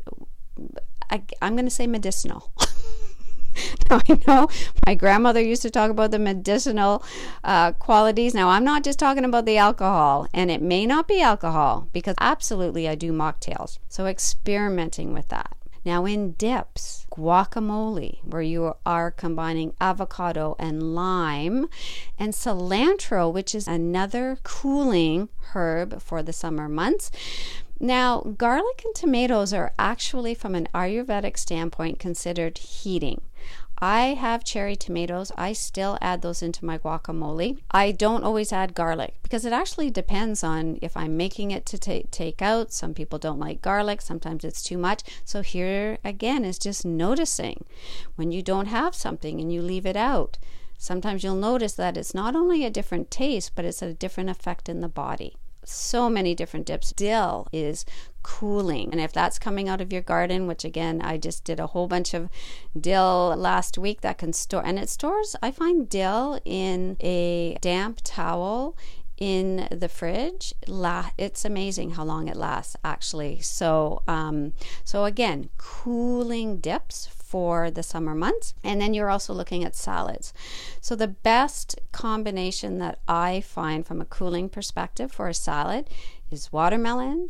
I, 1.09 1.23
am 1.41 1.55
going 1.55 1.65
to 1.65 1.71
say 1.71 1.87
medicinal. 1.87 2.51
now, 3.89 3.99
I 4.07 4.19
know 4.27 4.47
my 4.85 4.95
grandmother 4.95 5.41
used 5.41 5.61
to 5.63 5.69
talk 5.69 5.91
about 5.91 6.11
the 6.11 6.19
medicinal 6.19 7.03
uh, 7.43 7.73
qualities. 7.73 8.33
Now, 8.33 8.49
I'm 8.49 8.63
not 8.63 8.83
just 8.83 8.99
talking 8.99 9.25
about 9.25 9.45
the 9.45 9.57
alcohol, 9.57 10.27
and 10.33 10.49
it 10.49 10.61
may 10.61 10.85
not 10.85 11.07
be 11.07 11.21
alcohol 11.21 11.89
because 11.93 12.15
absolutely 12.19 12.87
I 12.87 12.95
do 12.95 13.11
mocktails. 13.11 13.77
So, 13.89 14.05
experimenting 14.05 15.13
with 15.13 15.27
that. 15.29 15.55
Now, 15.83 16.05
in 16.05 16.33
dips, 16.33 17.07
guacamole, 17.11 18.23
where 18.23 18.41
you 18.41 18.75
are 18.85 19.09
combining 19.09 19.73
avocado 19.81 20.55
and 20.59 20.93
lime, 20.93 21.67
and 22.19 22.33
cilantro, 22.33 23.31
which 23.33 23.55
is 23.55 23.67
another 23.67 24.37
cooling 24.43 25.29
herb 25.53 26.01
for 26.01 26.21
the 26.21 26.33
summer 26.33 26.69
months. 26.69 27.09
Now, 27.79 28.21
garlic 28.21 28.83
and 28.85 28.93
tomatoes 28.93 29.53
are 29.53 29.73
actually, 29.79 30.35
from 30.35 30.53
an 30.53 30.67
Ayurvedic 30.73 31.35
standpoint, 31.35 31.97
considered 31.97 32.59
heating. 32.59 33.21
I 33.83 34.13
have 34.13 34.43
cherry 34.43 34.75
tomatoes. 34.75 35.31
I 35.35 35.53
still 35.53 35.97
add 36.01 36.21
those 36.21 36.43
into 36.43 36.63
my 36.63 36.77
guacamole. 36.77 37.57
I 37.71 37.91
don't 37.91 38.23
always 38.23 38.53
add 38.53 38.75
garlic 38.75 39.15
because 39.23 39.43
it 39.43 39.53
actually 39.53 39.89
depends 39.89 40.43
on 40.43 40.77
if 40.83 40.95
I'm 40.95 41.17
making 41.17 41.49
it 41.49 41.65
to 41.67 41.79
take 41.79 42.11
take 42.11 42.43
out. 42.43 42.71
Some 42.71 42.93
people 42.93 43.17
don't 43.17 43.39
like 43.39 43.61
garlic, 43.61 44.01
sometimes 44.01 44.43
it's 44.43 44.61
too 44.61 44.77
much. 44.77 45.01
So 45.25 45.41
here 45.41 45.97
again 46.03 46.45
is 46.45 46.59
just 46.59 46.85
noticing 46.85 47.65
when 48.15 48.31
you 48.31 48.43
don't 48.43 48.67
have 48.67 48.93
something 48.93 49.41
and 49.41 49.51
you 49.51 49.63
leave 49.63 49.87
it 49.87 49.97
out. 49.97 50.37
Sometimes 50.77 51.23
you'll 51.23 51.35
notice 51.35 51.73
that 51.73 51.97
it's 51.97 52.13
not 52.13 52.35
only 52.35 52.63
a 52.63 52.69
different 52.69 53.09
taste, 53.09 53.53
but 53.55 53.65
it's 53.65 53.81
a 53.81 53.93
different 53.93 54.29
effect 54.29 54.69
in 54.69 54.81
the 54.81 54.89
body 54.89 55.37
so 55.63 56.09
many 56.09 56.35
different 56.35 56.65
dips. 56.65 56.91
Dill 56.91 57.47
is 57.51 57.85
cooling. 58.23 58.89
And 58.91 59.01
if 59.01 59.13
that's 59.13 59.39
coming 59.39 59.67
out 59.69 59.81
of 59.81 59.91
your 59.91 60.01
garden, 60.01 60.47
which 60.47 60.63
again, 60.63 61.01
I 61.01 61.17
just 61.17 61.43
did 61.43 61.59
a 61.59 61.67
whole 61.67 61.87
bunch 61.87 62.13
of 62.13 62.29
dill 62.79 63.35
last 63.37 63.77
week 63.77 64.01
that 64.01 64.17
can 64.17 64.33
store, 64.33 64.65
and 64.65 64.79
it 64.79 64.89
stores, 64.89 65.35
I 65.41 65.51
find 65.51 65.89
dill 65.89 66.39
in 66.45 66.97
a 66.99 67.57
damp 67.61 67.99
towel 68.03 68.77
in 69.17 69.67
the 69.71 69.87
fridge. 69.87 70.53
It's 71.17 71.45
amazing 71.45 71.91
how 71.91 72.03
long 72.03 72.27
it 72.27 72.35
lasts 72.35 72.75
actually. 72.83 73.39
So 73.41 74.01
um, 74.07 74.53
so 74.83 75.05
again 75.05 75.49
cooling 75.57 76.57
dips 76.57 77.07
for 77.31 77.71
the 77.71 77.83
summer 77.83 78.13
months. 78.13 78.53
And 78.61 78.81
then 78.81 78.93
you're 78.93 79.09
also 79.09 79.31
looking 79.31 79.63
at 79.63 79.75
salads. 79.75 80.33
So 80.81 80.95
the 80.95 81.07
best 81.07 81.79
combination 81.93 82.79
that 82.79 82.99
i 83.07 83.39
find 83.39 83.85
from 83.85 84.01
a 84.01 84.05
cooling 84.05 84.49
perspective 84.49 85.11
for 85.11 85.29
a 85.29 85.33
salad 85.33 85.87
is 86.29 86.51
watermelon 86.51 87.29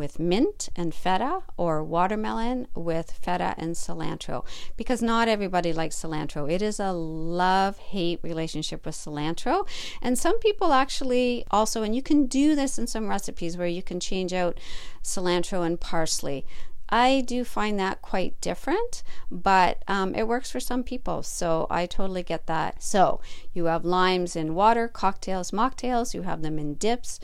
with 0.00 0.18
mint 0.18 0.70
and 0.74 0.94
feta 0.94 1.40
or 1.58 1.84
watermelon 1.84 2.66
with 2.74 3.12
feta 3.12 3.54
and 3.58 3.74
cilantro 3.74 4.46
because 4.78 5.02
not 5.02 5.28
everybody 5.28 5.74
likes 5.74 6.02
cilantro. 6.02 6.50
It 6.50 6.62
is 6.62 6.80
a 6.80 6.90
love 6.90 7.76
hate 7.76 8.18
relationship 8.22 8.86
with 8.86 8.94
cilantro. 8.94 9.68
And 10.00 10.18
some 10.18 10.38
people 10.40 10.72
actually 10.72 11.44
also, 11.50 11.82
and 11.82 11.94
you 11.94 12.02
can 12.02 12.24
do 12.24 12.56
this 12.56 12.78
in 12.78 12.86
some 12.86 13.08
recipes 13.08 13.58
where 13.58 13.68
you 13.68 13.82
can 13.82 14.00
change 14.00 14.32
out 14.32 14.58
cilantro 15.04 15.66
and 15.66 15.78
parsley. 15.78 16.46
I 16.90 17.20
do 17.20 17.44
find 17.44 17.78
that 17.78 18.02
quite 18.02 18.40
different, 18.40 19.02
but 19.30 19.82
um, 19.86 20.14
it 20.14 20.26
works 20.26 20.50
for 20.50 20.58
some 20.58 20.82
people. 20.82 21.22
So 21.22 21.66
I 21.70 21.86
totally 21.86 22.24
get 22.24 22.46
that. 22.46 22.82
So 22.82 23.20
you 23.52 23.66
have 23.66 23.84
limes 23.84 24.34
in 24.34 24.54
water, 24.54 24.88
cocktails, 24.88 25.52
mocktails, 25.52 26.14
you 26.14 26.22
have 26.22 26.42
them 26.42 26.58
in 26.58 26.74
dips. 26.74 27.20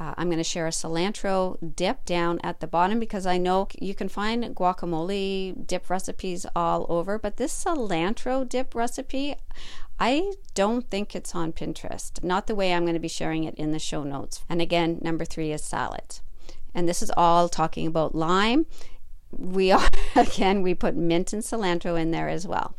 Uh, 0.00 0.14
I'm 0.16 0.28
going 0.28 0.38
to 0.38 0.44
share 0.44 0.66
a 0.66 0.70
cilantro 0.70 1.58
dip 1.76 2.06
down 2.06 2.40
at 2.42 2.60
the 2.60 2.66
bottom 2.66 2.98
because 2.98 3.26
I 3.26 3.36
know 3.36 3.68
you 3.78 3.94
can 3.94 4.08
find 4.08 4.42
guacamole 4.56 5.66
dip 5.66 5.90
recipes 5.90 6.46
all 6.56 6.86
over, 6.88 7.18
but 7.18 7.36
this 7.36 7.64
cilantro 7.64 8.48
dip 8.48 8.74
recipe, 8.74 9.34
I 9.98 10.32
don't 10.54 10.88
think 10.88 11.14
it's 11.14 11.34
on 11.34 11.52
Pinterest. 11.52 12.24
Not 12.24 12.46
the 12.46 12.54
way 12.54 12.72
I'm 12.72 12.84
going 12.84 12.94
to 12.94 12.98
be 12.98 13.08
sharing 13.08 13.44
it 13.44 13.54
in 13.56 13.72
the 13.72 13.78
show 13.78 14.02
notes. 14.02 14.42
And 14.48 14.62
again, 14.62 15.00
number 15.02 15.26
three 15.26 15.52
is 15.52 15.62
salad. 15.62 16.20
And 16.74 16.88
this 16.88 17.02
is 17.02 17.12
all 17.14 17.50
talking 17.50 17.86
about 17.86 18.14
lime. 18.14 18.64
We 19.30 19.70
are, 19.70 19.90
again, 20.16 20.62
we 20.62 20.72
put 20.72 20.96
mint 20.96 21.34
and 21.34 21.42
cilantro 21.42 22.00
in 22.00 22.10
there 22.10 22.30
as 22.30 22.46
well. 22.46 22.74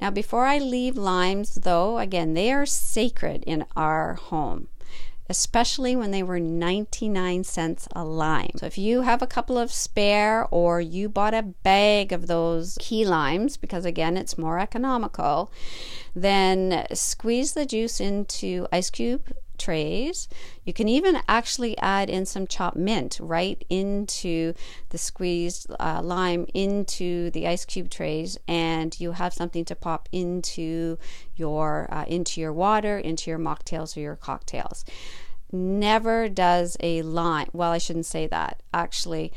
Now, 0.00 0.12
before 0.12 0.46
I 0.46 0.58
leave 0.58 0.96
limes, 0.96 1.56
though, 1.56 1.98
again, 1.98 2.34
they 2.34 2.52
are 2.52 2.66
sacred 2.66 3.42
in 3.48 3.64
our 3.74 4.14
home 4.14 4.68
especially 5.28 5.96
when 5.96 6.10
they 6.10 6.22
were 6.22 6.40
99 6.40 7.44
cents 7.44 7.88
a 7.94 8.04
lime. 8.04 8.52
So 8.56 8.66
if 8.66 8.76
you 8.78 9.02
have 9.02 9.22
a 9.22 9.26
couple 9.26 9.58
of 9.58 9.72
spare 9.72 10.46
or 10.50 10.80
you 10.80 11.08
bought 11.08 11.34
a 11.34 11.42
bag 11.42 12.12
of 12.12 12.26
those 12.26 12.76
key 12.80 13.04
limes, 13.04 13.56
because 13.56 13.84
again, 13.84 14.16
it's 14.16 14.38
more 14.38 14.58
economical, 14.58 15.50
then 16.14 16.86
squeeze 16.92 17.54
the 17.54 17.66
juice 17.66 18.00
into 18.00 18.66
ice 18.72 18.90
cube 18.90 19.32
trays. 19.62 20.28
You 20.64 20.72
can 20.72 20.88
even 20.88 21.20
actually 21.28 21.76
add 21.78 22.10
in 22.10 22.26
some 22.26 22.46
chopped 22.46 22.76
mint 22.76 23.18
right 23.20 23.64
into 23.68 24.54
the 24.90 24.98
squeezed 24.98 25.70
uh, 25.78 26.00
lime 26.02 26.46
into 26.54 27.30
the 27.30 27.46
ice 27.46 27.64
cube 27.64 27.90
trays, 27.90 28.38
and 28.48 28.98
you 28.98 29.12
have 29.12 29.32
something 29.32 29.64
to 29.66 29.76
pop 29.76 30.08
into 30.10 30.98
your 31.36 31.88
uh, 31.90 32.04
into 32.08 32.40
your 32.40 32.52
water, 32.52 32.98
into 32.98 33.30
your 33.30 33.38
mocktails 33.38 33.96
or 33.96 34.00
your 34.00 34.16
cocktails. 34.16 34.84
Never 35.52 36.28
does 36.28 36.76
a 36.80 37.02
lime. 37.02 37.48
Well, 37.52 37.72
I 37.72 37.78
shouldn't 37.78 38.06
say 38.06 38.26
that. 38.28 38.62
Actually, 38.72 39.32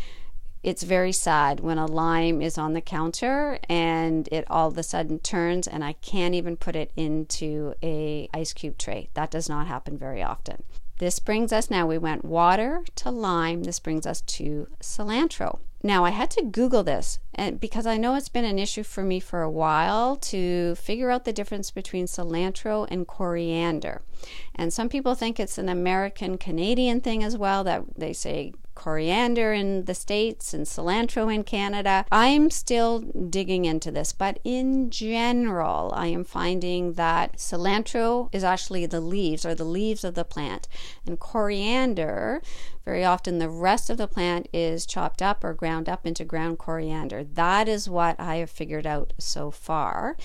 it's 0.66 0.82
very 0.82 1.12
sad 1.12 1.60
when 1.60 1.78
a 1.78 1.86
lime 1.86 2.42
is 2.42 2.58
on 2.58 2.74
the 2.74 2.82
counter 2.82 3.60
and 3.70 4.28
it 4.32 4.44
all 4.50 4.68
of 4.68 4.78
a 4.80 4.84
sudden 4.84 5.20
turns 5.20 5.68
and 5.68 5.84
I 5.84 5.94
can't 5.94 6.34
even 6.34 6.58
put 6.58 6.76
it 6.76 6.92
into 6.98 7.76
a 7.84 8.28
ice 8.34 8.52
cube 8.52 8.80
tray. 8.80 9.10
That 9.14 9.30
does 9.30 9.48
not 9.48 9.68
happen 9.68 9.96
very 9.96 10.24
often. 10.24 10.64
This 10.98 11.20
brings 11.20 11.54
us 11.54 11.70
now, 11.70 11.86
we 11.86 12.00
went 12.00 12.26
water 12.26 12.84
to 12.96 13.12
lime. 13.12 13.62
This 13.62 13.80
brings 13.80 14.08
us 14.08 14.22
to 14.22 14.68
cilantro. 14.82 15.60
Now, 15.84 16.04
I 16.04 16.10
had 16.10 16.32
to 16.32 16.42
Google 16.42 16.82
this 16.82 17.20
and 17.36 17.60
because 17.60 17.86
I 17.86 17.98
know 17.98 18.16
it's 18.16 18.30
been 18.30 18.44
an 18.44 18.58
issue 18.58 18.82
for 18.82 19.04
me 19.04 19.20
for 19.20 19.44
a 19.44 19.52
while 19.52 20.16
to 20.16 20.74
figure 20.74 21.12
out 21.12 21.26
the 21.26 21.34
difference 21.34 21.70
between 21.70 22.08
cilantro 22.08 22.88
and 22.90 23.06
coriander. 23.06 24.02
And 24.56 24.74
some 24.74 24.90
people 24.90 25.14
think 25.14 25.40
it's 25.40 25.60
an 25.60 25.70
American 25.70 26.40
Canadian 26.40 27.02
thing 27.02 27.24
as 27.24 27.38
well, 27.38 27.64
that 27.66 27.84
they 27.96 28.14
say 28.14 28.54
coriander 28.76 29.54
in 29.54 29.86
the 29.86 29.96
States 29.96 30.54
and 30.54 30.66
cilantro 30.66 31.34
in 31.34 31.44
Canada. 31.44 32.06
I'm 32.12 32.50
still 32.50 33.00
digging 33.00 33.66
into 33.66 33.90
this, 33.90 34.14
but 34.14 34.40
in 34.44 34.90
general, 34.90 35.92
I 35.96 36.08
am 36.08 36.24
finding 36.24 36.94
that 36.94 37.38
cilantro 37.38 38.30
is 38.32 38.44
actually 38.44 38.86
the 38.86 39.02
leaves 39.02 39.46
or 39.46 39.56
the 39.56 39.64
leaves 39.64 40.04
of 40.04 40.14
the 40.14 40.26
plant, 40.26 40.68
and 41.08 41.20
coriander, 41.20 42.42
very 42.86 43.04
often 43.04 43.40
the 43.40 43.50
rest 43.50 43.90
of 43.90 43.98
the 43.98 44.08
plant 44.08 44.48
is 44.54 44.86
chopped 44.86 45.22
up 45.22 45.44
or 45.44 45.54
ground 45.54 45.90
up 45.90 46.06
into 46.06 46.24
ground 46.24 46.60
coriander. 46.60 47.24
That 47.24 47.68
is 47.68 47.90
what 47.90 48.20
I 48.20 48.36
have 48.36 48.52
figured 48.52 48.86
out 48.86 49.14
so 49.18 49.50
far. 49.50 50.18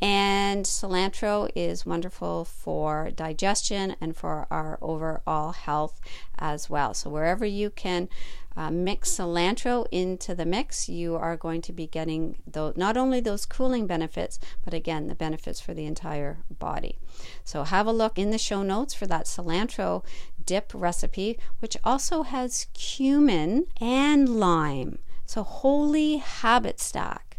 And 0.00 0.64
cilantro 0.64 1.50
is 1.54 1.84
wonderful 1.84 2.46
for 2.46 3.10
digestion 3.10 3.96
and 4.00 4.16
for 4.16 4.46
our 4.50 4.78
overall 4.80 5.52
health 5.52 6.00
as 6.38 6.70
well. 6.70 6.94
So, 6.94 7.10
wherever 7.10 7.44
you 7.44 7.68
can 7.68 8.08
uh, 8.56 8.70
mix 8.70 9.10
cilantro 9.10 9.86
into 9.92 10.34
the 10.34 10.46
mix, 10.46 10.88
you 10.88 11.16
are 11.16 11.36
going 11.36 11.60
to 11.62 11.72
be 11.72 11.86
getting 11.86 12.38
those, 12.46 12.76
not 12.78 12.96
only 12.96 13.20
those 13.20 13.44
cooling 13.44 13.86
benefits, 13.86 14.40
but 14.64 14.72
again, 14.72 15.06
the 15.06 15.14
benefits 15.14 15.60
for 15.60 15.74
the 15.74 15.84
entire 15.84 16.38
body. 16.50 16.98
So, 17.44 17.64
have 17.64 17.86
a 17.86 17.92
look 17.92 18.18
in 18.18 18.30
the 18.30 18.38
show 18.38 18.62
notes 18.62 18.94
for 18.94 19.06
that 19.06 19.26
cilantro 19.26 20.02
dip 20.44 20.72
recipe, 20.74 21.38
which 21.58 21.76
also 21.84 22.22
has 22.22 22.66
cumin 22.72 23.66
and 23.80 24.40
lime. 24.40 24.98
So, 25.26 25.42
holy 25.42 26.16
habit 26.16 26.80
stack. 26.80 27.29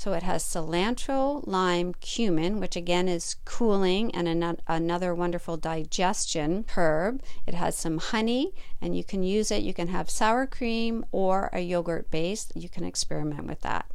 So 0.00 0.14
it 0.14 0.22
has 0.22 0.42
cilantro, 0.42 1.46
lime, 1.46 1.92
cumin, 2.00 2.58
which 2.58 2.74
again 2.74 3.06
is 3.06 3.36
cooling 3.44 4.14
and 4.14 4.26
an- 4.28 4.56
another 4.66 5.14
wonderful 5.14 5.58
digestion 5.58 6.64
herb. 6.74 7.22
It 7.46 7.52
has 7.52 7.76
some 7.76 7.98
honey, 7.98 8.54
and 8.80 8.96
you 8.96 9.04
can 9.04 9.22
use 9.22 9.50
it. 9.50 9.62
You 9.62 9.74
can 9.74 9.88
have 9.88 10.08
sour 10.08 10.46
cream 10.46 11.04
or 11.12 11.50
a 11.52 11.60
yogurt 11.60 12.10
base. 12.10 12.48
You 12.54 12.70
can 12.70 12.82
experiment 12.82 13.46
with 13.46 13.60
that. 13.60 13.90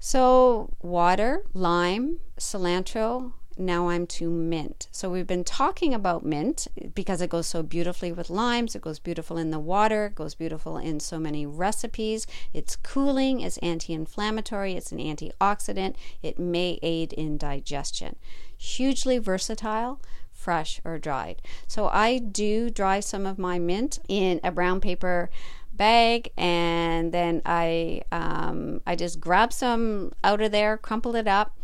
So, 0.00 0.70
water, 0.80 1.44
lime, 1.52 2.20
cilantro, 2.38 3.34
now 3.56 3.88
I'm 3.88 4.06
to 4.08 4.28
mint. 4.30 4.88
So 4.90 5.10
we've 5.10 5.26
been 5.26 5.44
talking 5.44 5.94
about 5.94 6.24
mint 6.24 6.66
because 6.94 7.20
it 7.20 7.30
goes 7.30 7.46
so 7.46 7.62
beautifully 7.62 8.12
with 8.12 8.30
limes, 8.30 8.74
it 8.74 8.82
goes 8.82 8.98
beautiful 8.98 9.38
in 9.38 9.50
the 9.50 9.58
water, 9.58 10.06
it 10.06 10.14
goes 10.14 10.34
beautiful 10.34 10.76
in 10.76 11.00
so 11.00 11.18
many 11.18 11.46
recipes. 11.46 12.26
It's 12.52 12.76
cooling, 12.76 13.40
it's 13.40 13.58
anti-inflammatory, 13.58 14.74
it's 14.74 14.92
an 14.92 14.98
antioxidant, 14.98 15.96
it 16.22 16.38
may 16.38 16.78
aid 16.82 17.12
in 17.12 17.38
digestion. 17.38 18.16
Hugely 18.56 19.18
versatile 19.18 20.00
fresh 20.32 20.80
or 20.84 20.98
dried. 20.98 21.40
So 21.66 21.88
I 21.88 22.18
do 22.18 22.68
dry 22.68 23.00
some 23.00 23.24
of 23.24 23.38
my 23.38 23.58
mint 23.58 23.98
in 24.08 24.40
a 24.42 24.50
brown 24.50 24.80
paper 24.80 25.30
bag 25.72 26.30
and 26.36 27.12
then 27.12 27.42
I 27.44 28.02
um, 28.12 28.80
I 28.86 28.94
just 28.94 29.20
grab 29.20 29.52
some 29.52 30.12
out 30.22 30.40
of 30.40 30.52
there, 30.52 30.76
crumple 30.76 31.16
it 31.16 31.26
up, 31.26 31.56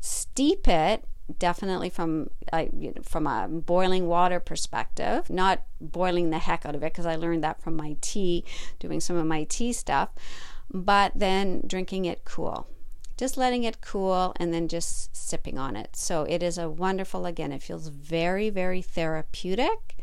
steep 0.00 0.66
it 0.68 1.04
definitely 1.38 1.88
from 1.88 2.28
from 3.02 3.26
a 3.26 3.48
boiling 3.48 4.06
water 4.06 4.38
perspective 4.38 5.30
not 5.30 5.62
boiling 5.80 6.30
the 6.30 6.38
heck 6.38 6.66
out 6.66 6.74
of 6.74 6.82
it 6.82 6.92
because 6.92 7.06
i 7.06 7.16
learned 7.16 7.42
that 7.42 7.60
from 7.60 7.74
my 7.74 7.96
tea 8.02 8.44
doing 8.78 9.00
some 9.00 9.16
of 9.16 9.26
my 9.26 9.44
tea 9.44 9.72
stuff 9.72 10.10
but 10.70 11.12
then 11.14 11.62
drinking 11.66 12.04
it 12.04 12.24
cool 12.24 12.66
just 13.16 13.36
letting 13.36 13.64
it 13.64 13.80
cool 13.80 14.32
and 14.36 14.52
then 14.52 14.68
just 14.68 15.14
sipping 15.16 15.58
on 15.58 15.76
it. 15.76 15.96
So 15.96 16.24
it 16.24 16.42
is 16.42 16.58
a 16.58 16.68
wonderful, 16.68 17.26
again, 17.26 17.52
it 17.52 17.62
feels 17.62 17.88
very, 17.88 18.50
very 18.50 18.82
therapeutic 18.82 19.96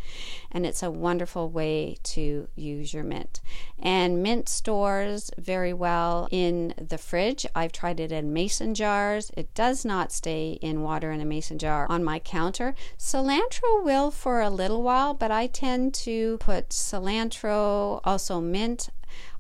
and 0.52 0.66
it's 0.66 0.84
a 0.84 0.92
wonderful 0.92 1.50
way 1.50 1.98
to 2.04 2.48
use 2.56 2.94
your 2.94 3.04
mint. 3.04 3.40
And 3.80 4.22
mint 4.22 4.50
stores 4.50 5.32
very 5.38 5.74
well 5.74 6.28
in 6.32 6.74
the 6.78 6.98
fridge. 6.98 7.46
I've 7.56 7.72
tried 7.72 8.00
it 8.00 8.12
in 8.12 8.34
mason 8.34 8.74
jars. 8.74 9.32
It 9.38 9.54
does 9.54 9.86
not 9.86 10.12
stay 10.12 10.58
in 10.62 10.82
water 10.82 11.12
in 11.12 11.22
a 11.22 11.26
mason 11.26 11.58
jar 11.58 11.88
on 11.90 12.04
my 12.04 12.20
counter. 12.20 12.76
Cilantro 12.98 13.84
will 13.84 14.12
for 14.12 14.42
a 14.42 14.50
little 14.50 14.84
while, 14.84 15.14
but 15.14 15.32
I 15.32 15.48
tend 15.48 15.94
to 15.96 16.38
put 16.38 16.70
cilantro, 16.70 18.02
also 18.04 18.42
mint, 18.42 18.90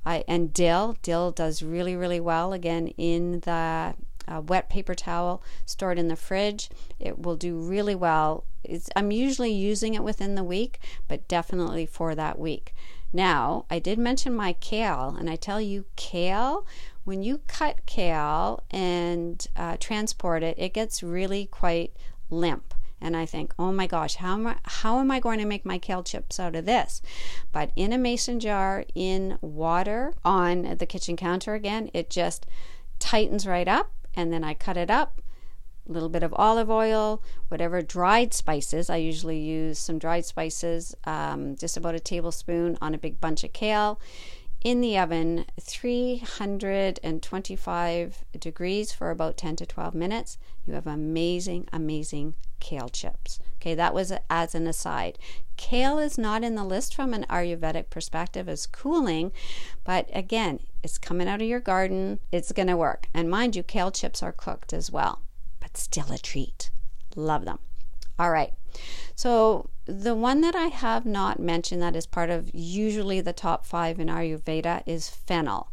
I, 0.06 0.24
and 0.28 0.54
dill. 0.54 0.98
Dill 1.02 1.32
does 1.32 1.62
really, 1.62 1.96
really 1.96 2.20
well 2.20 2.54
again 2.54 2.88
in 2.98 3.42
the 3.42 3.94
uh, 4.28 4.42
wet 4.42 4.70
paper 4.70 4.96
towel 4.96 5.42
stored 5.66 6.00
in 6.00 6.08
the 6.08 6.16
fridge. 6.16 6.70
It 7.00 7.20
will 7.20 7.36
do 7.36 7.58
really 7.58 7.96
well. 7.96 8.46
It's, 8.64 8.90
I'm 8.96 9.12
usually 9.12 9.52
using 9.52 9.94
it 9.94 10.04
within 10.04 10.36
the 10.36 10.44
week, 10.44 10.80
but 11.08 11.28
definitely 11.28 11.86
for 11.86 12.16
that 12.16 12.40
week. 12.40 12.74
Now, 13.14 13.66
I 13.70 13.80
did 13.80 14.00
mention 14.00 14.34
my 14.34 14.54
kale, 14.54 15.16
and 15.20 15.30
I 15.30 15.36
tell 15.36 15.60
you, 15.60 15.86
kale, 15.96 16.66
when 17.04 17.24
you 17.24 17.40
cut 17.48 17.86
kale 17.86 18.64
and 18.72 19.46
uh, 19.56 19.76
transport 19.80 20.44
it, 20.44 20.58
it 20.58 20.74
gets 20.74 21.04
really 21.04 21.46
quite 21.46 21.94
limp 22.30 22.74
and 23.02 23.18
I 23.18 23.26
think, 23.26 23.54
oh 23.58 23.72
my 23.72 23.88
gosh, 23.88 24.16
how 24.16 24.34
am 24.34 24.48
I, 24.48 24.56
how 24.64 25.00
am 25.00 25.12
I 25.12 25.20
going 25.20 25.40
to 25.40 25.46
make 25.46 25.66
my 25.66 25.78
kale 25.78 26.04
chips 26.04 26.40
out 26.40 26.56
of 26.56 26.66
this? 26.66 27.02
But 27.52 27.72
in 27.76 27.92
a 27.92 27.98
mason 27.98 28.40
jar, 28.40 28.86
in 28.96 29.38
water 29.42 30.14
on 30.24 30.76
the 30.78 30.86
kitchen 30.86 31.18
counter 31.18 31.54
again, 31.54 31.90
it 31.94 32.10
just 32.10 32.46
tightens 33.00 33.48
right 33.48 33.68
up, 33.68 33.92
and 34.14 34.32
then 34.32 34.44
I 34.44 34.54
cut 34.54 34.78
it 34.78 34.90
up. 34.90 35.22
A 35.90 35.92
little 35.92 36.10
bit 36.10 36.24
of 36.24 36.34
olive 36.38 36.70
oil, 36.70 37.24
whatever 37.48 37.82
dried 37.82 38.34
spices. 38.34 38.90
I 38.90 38.98
usually 38.98 39.40
use 39.40 39.80
some 39.80 39.98
dried 39.98 40.26
spices, 40.26 40.96
um, 41.06 41.56
just 41.56 41.76
about 41.76 41.96
a 41.96 42.00
tablespoon 42.00 42.78
on 42.82 42.94
a 42.94 43.00
big 43.00 43.20
bunch 43.20 43.44
of 43.44 43.52
kale 43.52 44.00
in 44.64 44.82
the 44.82 44.98
oven 44.98 45.46
325 45.60 48.26
degrees 48.40 48.92
for 48.92 49.10
about 49.10 49.38
10 49.38 49.56
to 49.58 49.66
12 49.66 49.96
minutes. 49.96 50.38
You 50.66 50.74
have 50.76 50.88
amazing 50.88 51.68
amazing 51.74 52.36
kale 52.60 52.90
chips. 52.90 53.40
Okay 53.58 53.74
that 53.76 53.94
was 53.94 54.12
as 54.30 54.54
an 54.54 54.68
aside. 54.68 55.18
Kale 55.58 56.00
is 56.00 56.18
not 56.18 56.44
in 56.44 56.56
the 56.56 56.64
list 56.64 56.96
from 56.96 57.14
an 57.14 57.26
ayurvedic 57.30 57.90
perspective 57.90 58.48
as 58.48 58.68
cooling 58.68 59.34
but 59.84 60.08
again 60.14 60.60
it's 60.84 60.98
coming 60.98 61.28
out 61.28 61.42
of 61.42 61.48
your 61.48 61.60
garden. 61.60 62.20
It's 62.32 62.52
going 62.52 62.68
to 62.68 62.78
work. 62.78 63.08
And 63.14 63.30
mind 63.30 63.56
you 63.56 63.64
kale 63.64 63.92
chips 63.92 64.22
are 64.22 64.32
cooked 64.32 64.74
as 64.74 64.92
well 64.92 65.22
but 65.60 65.78
still 65.78 66.12
a 66.12 66.20
treat. 66.20 66.70
Love 67.16 67.46
them. 67.46 67.60
All 68.20 68.32
right 68.32 68.54
so, 69.16 69.70
the 69.86 70.16
one 70.16 70.42
that 70.42 70.56
I 70.56 70.68
have 70.68 71.06
not 71.06 71.40
mentioned 71.40 71.82
that 71.82 71.96
is 71.96 72.06
part 72.06 72.30
of 72.30 72.50
usually 72.54 73.22
the 73.22 73.34
top 73.34 73.66
five 73.66 74.00
in 74.00 74.08
Ayurveda 74.08 74.84
is 74.86 75.10
fennel. 75.10 75.72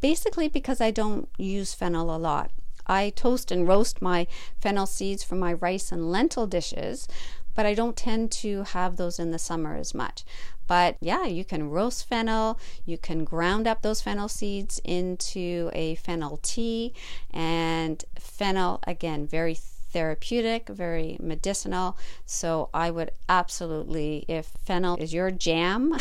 Basically, 0.00 0.48
because 0.48 0.80
I 0.80 0.90
don't 0.90 1.28
use 1.38 1.74
fennel 1.74 2.14
a 2.14 2.18
lot. 2.18 2.50
I 2.86 3.10
toast 3.10 3.50
and 3.50 3.68
roast 3.68 4.00
my 4.00 4.26
fennel 4.58 4.86
seeds 4.86 5.22
for 5.22 5.34
my 5.34 5.52
rice 5.52 5.92
and 5.92 6.10
lentil 6.10 6.46
dishes, 6.46 7.08
but 7.54 7.66
I 7.66 7.74
don't 7.74 7.96
tend 7.96 8.30
to 8.32 8.62
have 8.64 8.96
those 8.96 9.18
in 9.18 9.30
the 9.30 9.38
summer 9.38 9.76
as 9.76 9.94
much. 9.94 10.24
But 10.66 10.96
yeah, 11.00 11.24
you 11.24 11.44
can 11.44 11.70
roast 11.70 12.08
fennel, 12.08 12.58
you 12.84 12.98
can 12.98 13.24
ground 13.24 13.66
up 13.66 13.82
those 13.82 14.02
fennel 14.02 14.28
seeds 14.28 14.80
into 14.84 15.70
a 15.72 15.94
fennel 15.96 16.38
tea, 16.42 16.94
and 17.30 18.04
fennel, 18.18 18.80
again, 18.86 19.26
very 19.26 19.54
therapeutic, 19.96 20.68
very 20.68 21.16
medicinal. 21.22 21.96
So 22.26 22.68
I 22.74 22.90
would 22.90 23.12
absolutely, 23.30 24.26
if 24.28 24.44
fennel 24.44 24.98
is 24.98 25.14
your 25.14 25.30
jam, 25.30 25.96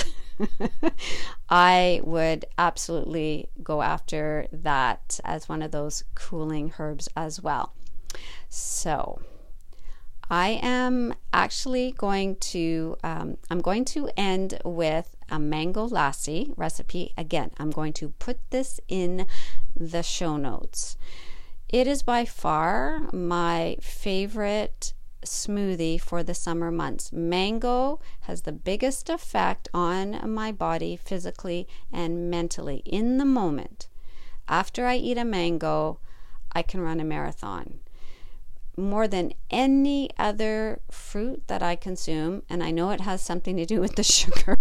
I 1.50 2.02
would 2.04 2.44
absolutely 2.58 3.48
go 3.64 3.82
after 3.82 4.48
that 4.52 5.22
as 5.24 5.48
one 5.48 5.62
of 5.62 5.72
those 5.72 6.04
cooling 6.14 6.74
herbs 6.78 7.08
as 7.16 7.42
well. 7.42 7.72
So 8.50 9.22
I 10.30 10.60
am 10.62 11.14
actually 11.32 11.94
going 11.94 12.36
to 12.52 12.98
um, 13.02 13.38
I'm 13.50 13.62
going 13.62 13.86
to 13.96 14.10
end 14.18 14.60
with 14.66 15.16
a 15.30 15.40
mango 15.40 15.88
lassi 15.88 16.54
recipe. 16.58 17.14
Again, 17.18 17.52
I'm 17.58 17.72
going 17.72 17.94
to 17.94 18.10
put 18.10 18.40
this 18.50 18.82
in 18.90 19.26
the 19.74 20.04
show 20.04 20.36
notes. 20.36 20.98
It 21.70 21.88
is 21.88 22.04
by 22.04 22.26
far 22.26 23.10
my 23.12 23.78
favorite 23.82 24.94
smoothie 25.24 26.00
for 26.00 26.24
the 26.24 26.36
summer 26.36 26.72
months. 26.72 27.12
Mango 27.12 28.00
has 28.22 28.42
the 28.42 28.52
biggest 28.52 29.10
effect 29.10 29.68
on 29.74 30.32
my 30.32 30.52
body 30.52 30.96
physically 30.96 31.68
and 31.92 32.30
mentally 32.30 32.84
in 32.86 33.18
the 33.18 33.26
moment. 33.26 33.88
After 34.48 34.86
I 34.86 34.96
eat 34.96 35.18
a 35.18 35.26
mango, 35.26 36.00
I 36.52 36.62
can 36.62 36.82
run 36.82 37.00
a 37.00 37.04
marathon 37.04 37.80
more 38.78 39.08
than 39.08 39.34
any 39.50 40.10
other 40.18 40.82
fruit 40.92 41.44
that 41.48 41.64
I 41.64 41.76
consume, 41.76 42.44
and 42.50 42.64
I 42.64 42.72
know 42.72 42.92
it 42.92 43.02
has 43.02 43.22
something 43.22 43.56
to 43.58 43.66
do 43.66 43.80
with 43.80 43.96
the 43.96 44.04
sugar. 44.04 44.58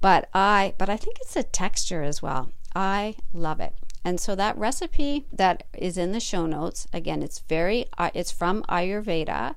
but 0.00 0.28
I 0.32 0.74
but 0.78 0.88
I 0.88 0.96
think 0.96 1.18
it's 1.20 1.34
the 1.34 1.42
texture 1.42 2.02
as 2.02 2.22
well. 2.22 2.52
I 2.74 3.16
love 3.32 3.60
it. 3.60 3.74
And 4.06 4.20
so 4.20 4.36
that 4.36 4.56
recipe 4.56 5.26
that 5.32 5.64
is 5.76 5.98
in 5.98 6.12
the 6.12 6.20
show 6.20 6.46
notes, 6.46 6.86
again, 6.92 7.24
it's 7.24 7.40
very 7.40 7.86
uh, 7.98 8.10
it's 8.14 8.30
from 8.30 8.62
Ayurveda. 8.68 9.56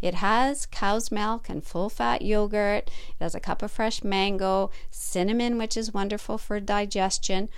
It 0.00 0.14
has 0.14 0.64
cow's 0.64 1.12
milk 1.12 1.50
and 1.50 1.62
full 1.62 1.90
fat 1.90 2.22
yogurt. 2.22 2.88
It 2.88 3.22
has 3.22 3.34
a 3.34 3.40
cup 3.40 3.60
of 3.60 3.70
fresh 3.70 4.02
mango, 4.02 4.70
cinnamon, 4.90 5.58
which 5.58 5.76
is 5.76 5.92
wonderful 5.92 6.38
for 6.38 6.60
digestion 6.60 7.50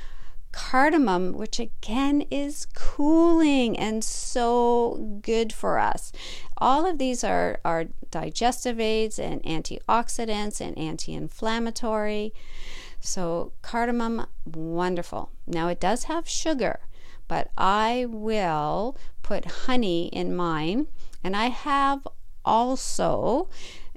cardamom, 0.50 1.32
which 1.34 1.60
again 1.60 2.26
is 2.28 2.66
cooling 2.74 3.78
and 3.78 4.02
so 4.02 5.18
good 5.22 5.52
for 5.52 5.78
us. 5.78 6.10
All 6.58 6.84
of 6.86 6.98
these 6.98 7.22
are, 7.22 7.60
are 7.64 7.84
digestive 8.10 8.80
aids 8.80 9.16
and 9.16 9.44
antioxidants 9.44 10.60
and 10.60 10.76
anti 10.76 11.14
inflammatory. 11.14 12.34
So, 13.04 13.52
cardamom, 13.62 14.26
wonderful. 14.46 15.30
Now, 15.44 15.66
it 15.66 15.80
does 15.80 16.04
have 16.04 16.28
sugar, 16.28 16.78
but 17.26 17.50
I 17.58 18.06
will 18.08 18.96
put 19.22 19.44
honey 19.66 20.06
in 20.12 20.36
mine, 20.36 20.86
and 21.24 21.36
I 21.36 21.46
have 21.46 22.06
also 22.44 23.48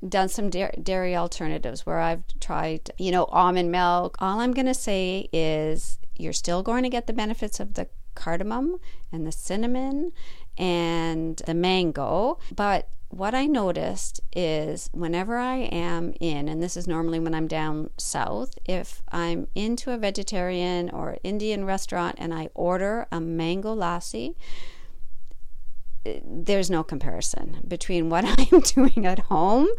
done 0.08 0.28
some 0.28 0.50
dairy 0.50 1.16
alternatives 1.16 1.86
where 1.86 2.00
I've 2.00 2.24
tried, 2.40 2.90
you 2.98 3.12
know, 3.12 3.26
almond 3.26 3.72
milk. 3.72 4.18
All 4.20 4.40
I'm 4.40 4.54
going 4.54 4.66
to 4.66 4.74
say 4.74 5.30
is 5.32 6.00
you're 6.18 6.34
still 6.34 6.64
going 6.64 6.82
to 6.82 6.90
get 6.90 7.06
the 7.06 7.14
benefits 7.14 7.60
of 7.60 7.76
the 7.76 7.88
cardamom 8.16 8.78
and 9.12 9.26
the 9.26 9.32
cinnamon 9.32 10.14
and 10.58 11.38
the 11.46 11.54
mango. 11.54 12.40
But 12.56 12.90
what 13.16 13.34
I 13.34 13.46
noticed 13.46 14.20
is 14.36 14.90
whenever 14.92 15.38
I 15.38 15.56
am 15.56 16.14
in, 16.20 16.50
and 16.50 16.62
this 16.62 16.76
is 16.76 16.86
normally 16.86 17.18
when 17.18 17.34
I'm 17.34 17.48
down 17.48 17.90
south, 17.98 18.58
if 18.66 19.02
I'm 19.10 19.48
into 19.56 19.92
a 19.92 19.98
vegetarian 19.98 20.90
or 20.90 21.18
Indian 21.24 21.64
restaurant 21.64 22.16
and 22.18 22.34
I 22.34 22.50
order 22.54 23.08
a 23.14 23.22
mango 23.22 23.74
lassi, 23.74 24.36
there's 26.04 26.70
no 26.70 26.84
comparison 26.84 27.62
between 27.66 28.10
what 28.12 28.26
I'm 28.26 28.60
doing 28.60 29.06
at 29.06 29.20
home 29.20 29.70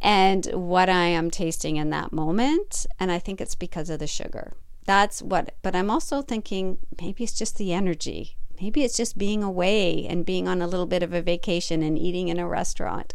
and 0.00 0.46
what 0.46 0.88
I 0.88 1.04
am 1.04 1.30
tasting 1.30 1.76
in 1.76 1.90
that 1.90 2.12
moment. 2.12 2.86
And 2.98 3.12
I 3.12 3.18
think 3.18 3.42
it's 3.42 3.54
because 3.54 3.90
of 3.90 3.98
the 3.98 4.06
sugar 4.06 4.54
that's 4.86 5.22
what 5.22 5.54
but 5.62 5.74
i'm 5.74 5.90
also 5.90 6.20
thinking 6.20 6.76
maybe 7.00 7.24
it's 7.24 7.32
just 7.32 7.56
the 7.56 7.72
energy 7.72 8.36
maybe 8.60 8.84
it's 8.84 8.96
just 8.96 9.18
being 9.18 9.42
away 9.42 10.06
and 10.06 10.24
being 10.24 10.48
on 10.48 10.62
a 10.62 10.66
little 10.66 10.86
bit 10.86 11.02
of 11.02 11.12
a 11.12 11.22
vacation 11.22 11.82
and 11.82 11.98
eating 11.98 12.28
in 12.28 12.38
a 12.38 12.48
restaurant. 12.48 13.12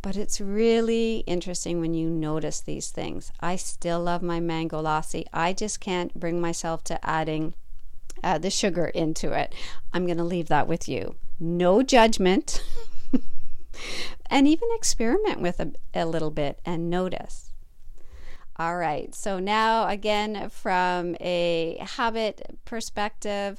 But 0.00 0.16
it's 0.16 0.40
really 0.40 1.18
interesting 1.26 1.80
when 1.80 1.94
you 1.94 2.10
notice 2.10 2.60
these 2.60 2.90
things. 2.90 3.32
I 3.40 3.56
still 3.56 4.00
love 4.00 4.22
my 4.22 4.40
mango 4.40 4.82
lassi. 4.82 5.24
I 5.32 5.52
just 5.52 5.80
can't 5.80 6.18
bring 6.18 6.40
myself 6.40 6.82
to 6.84 7.04
adding 7.08 7.54
uh, 8.24 8.38
the 8.38 8.50
sugar 8.50 8.86
into 8.86 9.32
it. 9.32 9.54
I'm 9.92 10.06
going 10.06 10.18
to 10.18 10.24
leave 10.24 10.48
that 10.48 10.66
with 10.66 10.88
you. 10.88 11.14
No 11.38 11.82
judgment. 11.82 12.62
And 14.32 14.48
even 14.48 14.68
experiment 14.72 15.40
with 15.40 15.60
a, 15.60 15.72
a 15.92 16.06
little 16.06 16.30
bit 16.30 16.60
and 16.64 16.88
notice 16.88 17.51
all 18.62 18.76
right. 18.76 19.12
So 19.12 19.40
now, 19.40 19.88
again, 19.88 20.48
from 20.48 21.16
a 21.20 21.78
habit 21.80 22.60
perspective, 22.64 23.58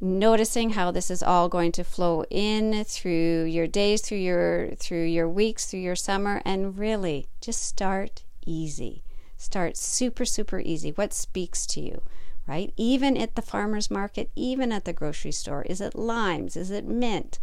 noticing 0.00 0.70
how 0.70 0.90
this 0.90 1.12
is 1.12 1.22
all 1.22 1.48
going 1.48 1.70
to 1.70 1.84
flow 1.84 2.24
in 2.28 2.82
through 2.82 3.44
your 3.44 3.68
days, 3.68 4.00
through 4.00 4.18
your 4.18 4.74
through 4.74 5.04
your 5.04 5.28
weeks, 5.28 5.66
through 5.66 5.78
your 5.78 5.94
summer, 5.94 6.42
and 6.44 6.76
really 6.76 7.28
just 7.40 7.62
start 7.62 8.24
easy. 8.44 9.04
Start 9.36 9.76
super 9.76 10.24
super 10.24 10.58
easy. 10.58 10.90
What 10.90 11.14
speaks 11.14 11.64
to 11.66 11.80
you? 11.80 12.02
Right? 12.48 12.72
Even 12.76 13.16
at 13.16 13.36
the 13.36 13.42
farmer's 13.42 13.92
market, 13.92 14.28
even 14.34 14.72
at 14.72 14.84
the 14.84 14.92
grocery 14.92 15.30
store. 15.30 15.62
Is 15.62 15.80
it 15.80 15.94
limes? 15.94 16.56
Is 16.56 16.72
it 16.72 16.84
mint? 16.84 17.38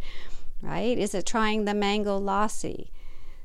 Right? 0.60 0.98
Is 0.98 1.14
it 1.14 1.24
trying 1.24 1.64
the 1.64 1.72
mango 1.72 2.20
lassi? 2.20 2.88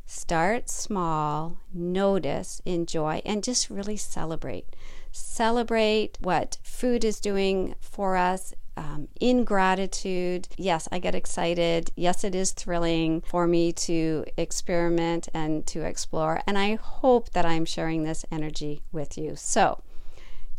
Start 0.06 0.70
small, 0.70 1.58
notice, 1.74 2.62
enjoy, 2.66 3.22
and 3.26 3.44
just 3.44 3.70
really 3.70 3.98
celebrate. 3.98 4.66
Celebrate 5.12 6.18
what 6.22 6.58
food 6.64 7.04
is 7.04 7.20
doing 7.20 7.76
for 7.80 8.16
us, 8.16 8.54
um, 8.78 9.08
in 9.20 9.44
gratitude. 9.44 10.48
Yes, 10.58 10.88
I 10.92 11.00
get 11.00 11.16
excited. 11.16 11.92
Yes, 11.96 12.24
it 12.24 12.36
is 12.36 12.52
thrilling 12.52 13.22
for 13.22 13.48
me 13.48 13.72
to 13.74 14.26
experiment 14.38 15.30
and 15.34 15.66
to 15.68 15.82
explore. 15.82 16.42
And 16.46 16.58
I 16.58 16.76
hope 16.76 17.32
that 17.32 17.46
I'm 17.46 17.66
sharing 17.66 18.04
this 18.04 18.26
energy 18.32 18.82
with 18.92 19.18
you. 19.18 19.36
So, 19.36 19.82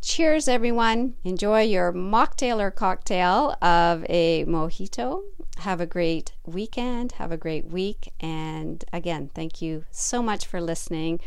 cheers, 0.06 0.46
everyone. 0.46 1.14
Enjoy 1.24 1.62
your 1.62 1.92
mocktail 1.92 2.60
or 2.60 2.70
cocktail 2.70 3.56
of 3.60 4.06
a 4.08 4.44
mojito 4.44 5.22
have 5.58 5.80
a 5.80 5.86
great 5.86 6.32
weekend. 6.44 7.12
Have 7.12 7.32
a 7.32 7.36
great 7.36 7.66
week. 7.66 8.12
And 8.20 8.84
again, 8.92 9.30
thank 9.34 9.60
you 9.60 9.84
so 9.90 10.22
much 10.22 10.46
for 10.46 10.60
listening. 10.60 11.20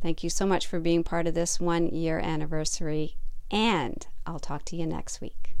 Thank 0.00 0.22
you 0.22 0.30
so 0.30 0.46
much 0.46 0.66
for 0.66 0.78
being 0.78 1.02
part 1.02 1.26
of 1.26 1.34
this 1.34 1.58
one 1.58 1.88
year 1.88 2.18
anniversary. 2.18 3.16
And 3.50 4.06
I'll 4.26 4.38
talk 4.38 4.64
to 4.66 4.76
you 4.76 4.86
next 4.86 5.20
week. 5.20 5.56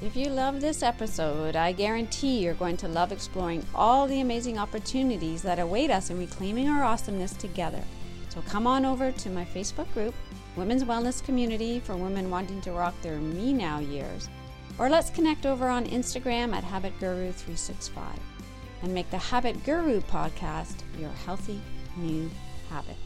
If 0.00 0.14
you 0.14 0.26
love 0.26 0.60
this 0.60 0.82
episode, 0.82 1.56
I 1.56 1.72
guarantee 1.72 2.38
you're 2.38 2.54
going 2.54 2.76
to 2.78 2.88
love 2.88 3.10
exploring 3.10 3.66
all 3.74 4.06
the 4.06 4.20
amazing 4.20 4.56
opportunities 4.56 5.42
that 5.42 5.58
await 5.58 5.90
us 5.90 6.10
in 6.10 6.18
reclaiming 6.18 6.68
our 6.68 6.84
awesomeness 6.84 7.32
together. 7.32 7.82
So 8.28 8.42
come 8.42 8.66
on 8.66 8.84
over 8.84 9.10
to 9.12 9.30
my 9.30 9.44
Facebook 9.44 9.92
group, 9.94 10.14
Women's 10.56 10.84
Wellness 10.84 11.24
Community 11.24 11.80
for 11.80 11.96
women 11.96 12.30
wanting 12.30 12.60
to 12.62 12.72
rock 12.72 12.94
their 13.02 13.18
me 13.18 13.52
now 13.52 13.78
years 13.78 14.28
or 14.78 14.88
let's 14.88 15.10
connect 15.10 15.44
over 15.44 15.68
on 15.68 15.86
Instagram 15.86 16.54
at 16.54 16.64
Habit 16.64 16.92
Guru 17.00 17.32
365 17.32 18.04
and 18.82 18.94
make 18.94 19.10
the 19.10 19.18
Habit 19.18 19.64
Guru 19.64 20.00
podcast 20.02 20.76
your 20.98 21.10
healthy 21.10 21.60
new 21.96 22.30
habit. 22.70 22.96